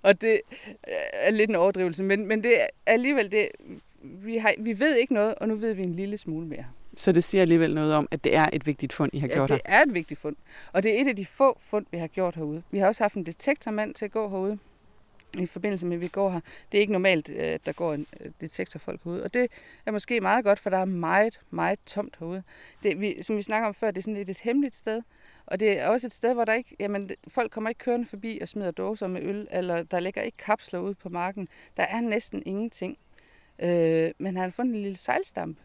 Og 0.02 0.22
det 0.22 0.42
øh, 0.68 0.94
er 1.14 1.32
lidt 1.32 1.50
en 1.50 1.56
overdrivelse, 1.56 2.04
men, 2.04 2.28
men 2.28 2.44
det 2.44 2.62
er 2.62 2.68
alligevel 2.86 3.32
det, 3.32 3.50
vi, 4.04 4.38
har, 4.38 4.54
vi 4.60 4.80
ved 4.80 4.96
ikke 4.96 5.14
noget, 5.14 5.36
og 5.36 5.48
nu 5.48 5.56
ved 5.56 5.74
vi 5.74 5.84
en 5.84 5.96
lille 5.96 6.18
smule 6.18 6.48
mere. 6.48 6.66
Så 6.96 7.12
det 7.12 7.24
siger 7.24 7.42
alligevel 7.42 7.76
noget 7.76 7.94
om, 7.94 8.08
at 8.12 8.24
det 8.24 8.36
er 8.36 8.50
et 8.54 8.68
vigtigt 8.68 8.94
fund, 8.94 9.12
I 9.14 9.20
har 9.20 9.28
ja, 9.28 9.34
gjort 9.34 9.50
her? 9.50 9.58
det 9.58 9.66
er 9.66 9.82
et 9.82 9.94
vigtigt 9.94 10.20
fund. 10.20 10.36
Og 10.74 10.84
det 10.84 10.98
er 10.98 11.02
et 11.02 11.08
af 11.08 11.16
de 11.16 11.26
få 11.26 11.58
fund, 11.60 11.86
vi 11.92 11.98
har 11.98 12.08
gjort 12.08 12.36
herude. 12.36 12.64
Vi 12.72 12.80
har 12.80 12.88
også 12.88 13.04
haft 13.04 13.16
en 13.16 13.26
detektormand 13.26 13.94
til 13.94 14.06
at 14.06 14.12
gå 14.12 14.30
herude 14.30 14.60
i 15.40 15.46
forbindelse 15.46 15.86
med, 15.86 15.98
at 15.98 16.02
vi 16.02 16.08
går 16.08 16.30
her. 16.30 16.40
Det 16.72 16.78
er 16.78 16.82
ikke 16.82 16.94
normalt, 16.94 17.30
at 17.30 17.66
der 17.66 17.72
går 17.72 17.94
en 17.94 18.08
øh, 18.20 18.32
detektorfolk 18.42 19.04
herude. 19.04 19.24
Og 19.24 19.34
det 19.34 19.48
er 19.86 19.92
måske 19.92 20.22
meget 20.22 20.46
godt, 20.46 20.60
for 20.60 20.70
der 20.70 20.78
er 20.78 20.86
meget, 20.86 21.40
meget 21.50 21.80
tomt 21.86 22.16
herude. 22.20 22.44
Det, 22.84 23.02
vi, 23.02 23.24
som 23.24 23.38
vi 23.38 23.42
snakker 23.42 23.68
om 23.68 23.74
før, 23.74 23.92
det 23.92 23.98
er 23.98 24.02
sådan 24.02 24.14
lidt 24.14 24.30
et 24.30 24.40
hemmeligt 24.40 24.76
sted. 24.76 25.02
Og 25.46 25.60
det 25.60 25.80
er 25.80 25.88
også 25.88 26.08
et 26.08 26.14
sted, 26.14 26.34
hvor 26.34 26.46
der 26.46 26.54
ikke, 26.54 26.76
jamen, 26.80 27.10
folk 27.28 27.52
kommer 27.52 27.70
ikke 27.70 27.80
kørende 27.80 28.06
forbi 28.06 28.40
og 28.42 28.48
smider 28.48 28.72
dåser 28.72 29.08
med 29.08 29.22
øl, 29.22 29.48
eller 29.52 29.84
der 29.84 30.00
ligger 30.00 30.22
ikke 30.22 30.38
kapsler 30.38 30.80
ude 30.80 30.96
på 30.96 31.10
marken. 31.10 31.48
Der 31.78 31.84
er 31.84 32.02
næsten 32.02 32.44
ingenting. 32.46 32.98
Øh, 33.60 34.12
men 34.18 34.36
han 34.36 34.44
har 34.44 34.50
fundet 34.50 34.76
en 34.76 34.82
lille 34.82 34.98
sejlstampe. 34.98 35.62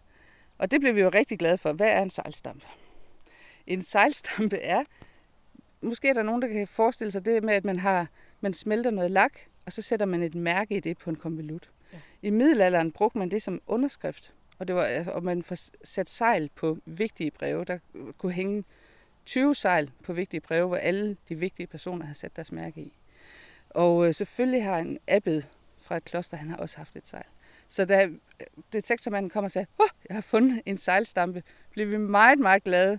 Og 0.58 0.70
det 0.70 0.80
blev 0.80 0.94
vi 0.94 1.00
jo 1.00 1.08
rigtig 1.08 1.38
glade 1.38 1.58
for. 1.58 1.72
Hvad 1.72 1.88
er 1.88 2.02
en 2.02 2.10
sejlstampe? 2.10 2.66
En 3.66 3.82
sejlstampe 3.82 4.56
er, 4.76 4.84
måske 5.80 6.08
er 6.08 6.12
der 6.12 6.22
nogen, 6.22 6.42
der 6.42 6.48
kan 6.48 6.68
forestille 6.68 7.10
sig 7.10 7.24
det 7.24 7.44
med, 7.44 7.54
at 7.54 7.64
man, 7.64 7.78
har, 7.78 8.06
man 8.40 8.54
smelter 8.54 8.90
noget 8.90 9.10
lak, 9.10 9.32
og 9.66 9.72
så 9.72 9.82
sætter 9.82 10.06
man 10.06 10.22
et 10.22 10.34
mærke 10.34 10.76
i 10.76 10.80
det 10.80 10.98
på 10.98 11.10
en 11.10 11.16
konvolut. 11.16 11.70
Ja. 11.92 11.98
I 12.22 12.30
middelalderen 12.30 12.92
brugte 12.92 13.18
man 13.18 13.30
det 13.30 13.42
som 13.42 13.60
underskrift, 13.66 14.32
og, 14.58 14.68
det 14.68 14.76
var, 14.76 14.82
altså, 14.82 15.12
og 15.12 15.24
man 15.24 15.42
får 15.42 15.56
sat 15.84 16.10
sejl 16.10 16.50
på 16.54 16.78
vigtige 16.84 17.30
breve. 17.30 17.64
Der 17.64 17.78
kunne 18.18 18.32
hænge 18.32 18.64
20 19.26 19.54
sejl 19.54 19.90
på 20.02 20.12
vigtige 20.12 20.40
breve, 20.40 20.66
hvor 20.66 20.76
alle 20.76 21.16
de 21.28 21.34
vigtige 21.34 21.66
personer 21.66 22.06
har 22.06 22.14
sat 22.14 22.36
deres 22.36 22.52
mærke 22.52 22.80
i. 22.80 22.92
Og 23.70 24.06
øh, 24.06 24.14
selvfølgelig 24.14 24.64
har 24.64 24.78
en 24.78 24.98
abbed 25.08 25.42
fra 25.78 25.96
et 25.96 26.04
kloster, 26.04 26.36
han 26.36 26.50
har 26.50 26.56
også 26.56 26.76
haft 26.76 26.96
et 26.96 27.06
sejl. 27.06 27.26
Så 27.68 27.84
da 27.84 28.04
øh, 28.04 28.12
detektormanden 28.72 29.30
kom 29.30 29.44
og 29.44 29.50
sagde, 29.50 29.66
oh, 29.78 29.88
jeg 30.08 30.16
har 30.16 30.22
fundet 30.22 30.62
en 30.66 30.78
sejlstampe, 30.78 31.42
blev 31.70 31.90
vi 31.90 31.96
meget, 31.96 32.38
meget 32.38 32.64
glade. 32.64 32.98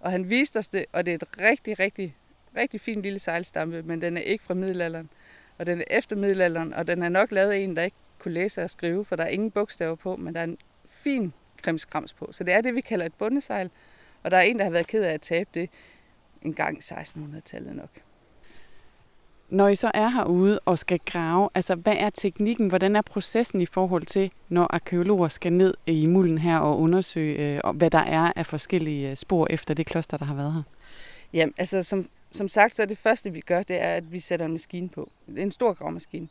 Og 0.00 0.10
han 0.10 0.30
viste 0.30 0.56
os 0.58 0.68
det, 0.68 0.84
og 0.92 1.06
det 1.06 1.12
er 1.12 1.14
et 1.14 1.38
rigtig, 1.38 1.78
rigtig, 1.78 2.16
rigtig 2.56 2.80
fint 2.80 3.02
lille 3.02 3.18
sejlstampe, 3.18 3.82
men 3.82 4.02
den 4.02 4.16
er 4.16 4.20
ikke 4.20 4.44
fra 4.44 4.54
middelalderen. 4.54 5.10
Og 5.58 5.66
den 5.66 5.80
er 5.80 5.84
efter 5.90 6.16
middelalderen, 6.16 6.74
og 6.74 6.86
den 6.86 7.02
er 7.02 7.08
nok 7.08 7.32
lavet 7.32 7.52
af 7.52 7.58
en, 7.58 7.76
der 7.76 7.82
ikke 7.82 7.96
kunne 8.18 8.34
læse 8.34 8.62
og 8.62 8.70
skrive, 8.70 9.04
for 9.04 9.16
der 9.16 9.24
er 9.24 9.28
ingen 9.28 9.50
bogstaver 9.50 9.94
på, 9.94 10.16
men 10.16 10.34
der 10.34 10.40
er 10.40 10.44
en 10.44 10.58
fin 10.86 11.32
krimskrams 11.62 12.14
på. 12.14 12.28
Så 12.32 12.44
det 12.44 12.54
er 12.54 12.60
det, 12.60 12.74
vi 12.74 12.80
kalder 12.80 13.06
et 13.06 13.14
bundesejl. 13.14 13.70
Og 14.22 14.30
der 14.30 14.36
er 14.36 14.42
en, 14.42 14.58
der 14.58 14.64
har 14.64 14.70
været 14.70 14.86
ked 14.86 15.02
af 15.02 15.12
at 15.12 15.20
tabe 15.20 15.50
det 15.54 15.70
en 16.42 16.54
gang 16.54 16.78
i 16.78 16.80
1600-tallet 16.80 17.76
nok. 17.76 17.90
Når 19.48 19.68
I 19.68 19.74
så 19.74 19.90
er 19.94 20.08
herude 20.08 20.60
og 20.64 20.78
skal 20.78 21.00
grave, 21.06 21.48
altså 21.54 21.74
hvad 21.74 21.94
er 21.98 22.10
teknikken, 22.10 22.68
hvordan 22.68 22.96
er 22.96 23.02
processen 23.02 23.60
i 23.60 23.66
forhold 23.66 24.06
til, 24.06 24.30
når 24.48 24.66
arkeologer 24.74 25.28
skal 25.28 25.52
ned 25.52 25.74
i 25.86 26.06
mulden 26.06 26.38
her 26.38 26.58
og 26.58 26.78
undersøge, 26.80 27.56
øh, 27.56 27.74
hvad 27.74 27.90
der 27.90 27.98
er 27.98 28.32
af 28.36 28.46
forskellige 28.46 29.10
øh, 29.10 29.16
spor 29.16 29.46
efter 29.50 29.74
det 29.74 29.86
kloster, 29.86 30.16
der 30.16 30.24
har 30.24 30.34
været 30.34 30.52
her? 30.52 30.62
Jamen, 31.32 31.54
altså 31.58 31.82
som, 31.82 32.06
som 32.30 32.48
sagt, 32.48 32.74
så 32.74 32.82
er 32.82 32.86
det 32.86 32.98
første, 32.98 33.32
vi 33.32 33.40
gør, 33.40 33.62
det 33.62 33.82
er, 33.82 33.94
at 33.94 34.12
vi 34.12 34.20
sætter 34.20 34.46
en 34.46 34.52
maskine 34.52 34.88
på. 34.88 35.10
En 35.36 35.50
stor 35.50 35.72
gravmaskine. 35.72 36.28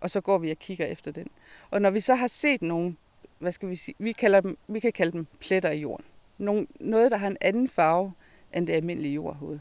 Og 0.00 0.10
så 0.10 0.20
går 0.20 0.38
vi 0.38 0.50
og 0.50 0.56
kigger 0.56 0.86
efter 0.86 1.10
den. 1.10 1.26
Og 1.70 1.82
når 1.82 1.90
vi 1.90 2.00
så 2.00 2.14
har 2.14 2.26
set 2.26 2.62
nogle, 2.62 2.96
hvad 3.38 3.52
skal 3.52 3.68
vi 3.68 3.76
sige, 3.76 3.94
vi, 3.98 4.12
kalder 4.12 4.40
dem, 4.40 4.58
vi 4.68 4.80
kan 4.80 4.92
kalde 4.92 5.12
dem 5.12 5.26
pletter 5.40 5.70
i 5.70 5.80
jorden. 5.80 6.04
Nogle, 6.38 6.66
noget, 6.80 7.10
der 7.10 7.16
har 7.16 7.26
en 7.26 7.36
anden 7.40 7.68
farve 7.68 8.12
end 8.54 8.66
det 8.66 8.72
almindelige 8.72 9.14
jordhoved. 9.14 9.58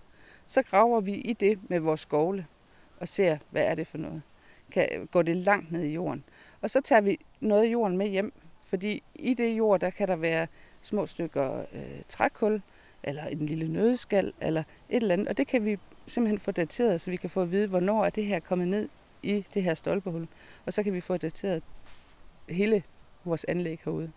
Så 0.48 0.64
graver 0.64 1.02
vi 1.02 1.14
i 1.14 1.34
det 1.34 1.60
med 1.70 1.80
vores 1.80 2.02
skovle 2.02 2.46
og 3.00 3.08
ser, 3.08 3.38
hvad 3.50 3.66
er 3.66 3.76
det 3.76 3.88
for 3.88 3.98
noget. 3.98 4.22
Kan, 4.72 5.08
går 5.12 5.22
det 5.22 5.38
langt 5.38 5.72
ned 5.72 5.84
i 5.84 5.94
jorden. 5.94 6.24
Og 6.62 6.70
så 6.70 6.82
tager 6.82 7.02
vi 7.02 7.20
noget 7.40 7.64
af 7.64 7.68
jorden 7.68 7.98
med 7.98 8.08
hjem, 8.08 8.34
fordi 8.66 9.04
i 9.16 9.34
det 9.34 9.58
jord, 9.58 9.80
der 9.80 9.90
kan 9.90 10.08
der 10.08 10.16
være 10.16 10.48
små 10.82 11.06
stykker 11.06 11.66
øh, 11.74 12.02
trækul, 12.08 12.62
eller 13.04 13.26
en 13.26 13.46
lille 13.46 13.68
nødskal, 13.68 14.34
eller 14.42 14.64
et 14.90 15.02
eller 15.02 15.14
andet. 15.14 15.28
Og 15.28 15.38
det 15.38 15.48
kan 15.48 15.66
vi 15.66 15.78
simpelthen 16.08 16.40
få 16.40 16.52
dateret, 16.52 17.02
så 17.02 17.12
vi 17.12 17.18
kan 17.18 17.30
få 17.30 17.42
at 17.42 17.52
vide, 17.52 17.68
hvornår 17.68 18.06
er 18.06 18.10
det 18.10 18.26
her 18.26 18.40
kommet 18.40 18.68
ned 18.68 18.90
i 19.24 19.46
det 19.54 19.64
her 19.64 19.74
stolpehul. 19.74 20.28
Og 20.66 20.74
så 20.74 20.84
kan 20.84 20.94
vi 20.94 21.02
få 21.02 21.18
dateret 21.18 21.64
hele 22.50 22.84
vores 23.24 23.44
anlæg 23.44 23.80
herude. 23.86 24.12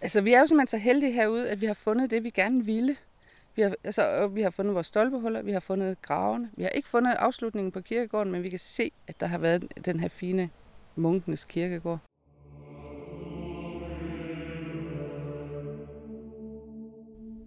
Altså, 0.00 0.20
vi 0.20 0.32
er 0.32 0.40
jo 0.40 0.46
simpelthen 0.46 0.66
så 0.66 0.84
heldige 0.84 1.12
herude, 1.12 1.50
at 1.50 1.60
vi 1.60 1.66
har 1.66 1.74
fundet 1.74 2.10
det, 2.10 2.24
vi 2.24 2.30
gerne 2.30 2.64
ville. 2.64 2.96
Vi 3.56 3.62
har, 3.62 3.74
altså, 3.84 4.28
vi 4.28 4.42
har 4.42 4.50
fundet 4.50 4.74
vores 4.74 4.86
stolpehuller, 4.86 5.42
vi 5.42 5.52
har 5.52 5.60
fundet 5.60 6.02
gravene. 6.02 6.50
Vi 6.56 6.62
har 6.62 6.70
ikke 6.70 6.88
fundet 6.88 7.12
afslutningen 7.12 7.72
på 7.72 7.80
kirkegården, 7.80 8.32
men 8.32 8.42
vi 8.42 8.48
kan 8.48 8.58
se, 8.58 8.90
at 9.06 9.20
der 9.20 9.26
har 9.26 9.38
været 9.38 9.64
den 9.84 10.00
her 10.00 10.08
fine 10.08 10.50
munkenes 10.96 11.44
kirkegård. 11.44 11.98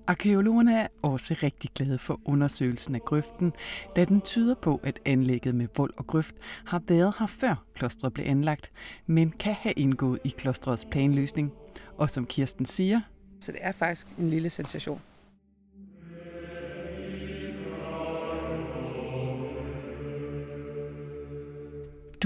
Arkeologerne 0.07 0.77
er 0.79 0.87
også 1.01 1.35
rigtig 1.43 1.69
glade 1.75 1.97
for 1.97 2.21
undersøgelsen 2.25 2.95
af 2.95 3.01
grøften, 3.01 3.53
da 3.95 4.05
den 4.05 4.21
tyder 4.21 4.55
på, 4.55 4.79
at 4.83 4.99
anlægget 5.05 5.55
med 5.55 5.67
vold 5.77 5.93
og 5.97 6.07
grøft 6.07 6.35
har 6.65 6.81
været 6.87 7.13
her 7.19 7.27
før 7.27 7.63
klostret 7.73 8.13
blev 8.13 8.25
anlagt, 8.25 8.71
men 9.05 9.31
kan 9.31 9.53
have 9.53 9.73
indgået 9.73 10.19
i 10.23 10.29
klostrets 10.37 10.85
planløsning. 10.85 11.53
Og 11.97 12.09
som 12.09 12.25
Kirsten 12.25 12.65
siger... 12.65 13.01
Så 13.41 13.51
det 13.51 13.59
er 13.63 13.71
faktisk 13.71 14.07
en 14.19 14.29
lille 14.29 14.49
sensation. 14.49 15.01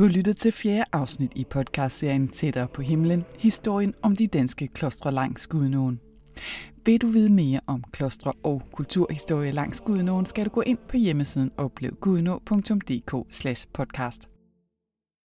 Du 0.01 0.05
har 0.05 0.11
lyttet 0.11 0.37
til 0.37 0.51
fjerde 0.51 0.83
afsnit 0.91 1.31
i 1.35 1.43
podcastserien 1.43 2.27
Tættere 2.27 2.67
på 2.67 2.81
himlen, 2.81 3.25
historien 3.37 3.93
om 4.01 4.15
de 4.15 4.27
danske 4.27 4.67
klostre 4.67 5.11
langs 5.11 5.47
Gudnåen. 5.47 5.99
Vil 6.85 7.01
du 7.01 7.07
vide 7.07 7.33
mere 7.33 7.59
om 7.67 7.83
klostre 7.91 8.33
og 8.43 8.61
kulturhistorie 8.71 9.51
langs 9.51 9.81
Gudnåen, 9.81 10.25
skal 10.25 10.45
du 10.45 10.49
gå 10.49 10.61
ind 10.61 10.77
på 10.89 10.97
hjemmesiden 10.97 11.51
oplevgudnå.dk 11.57 13.11
podcast. 13.73 14.30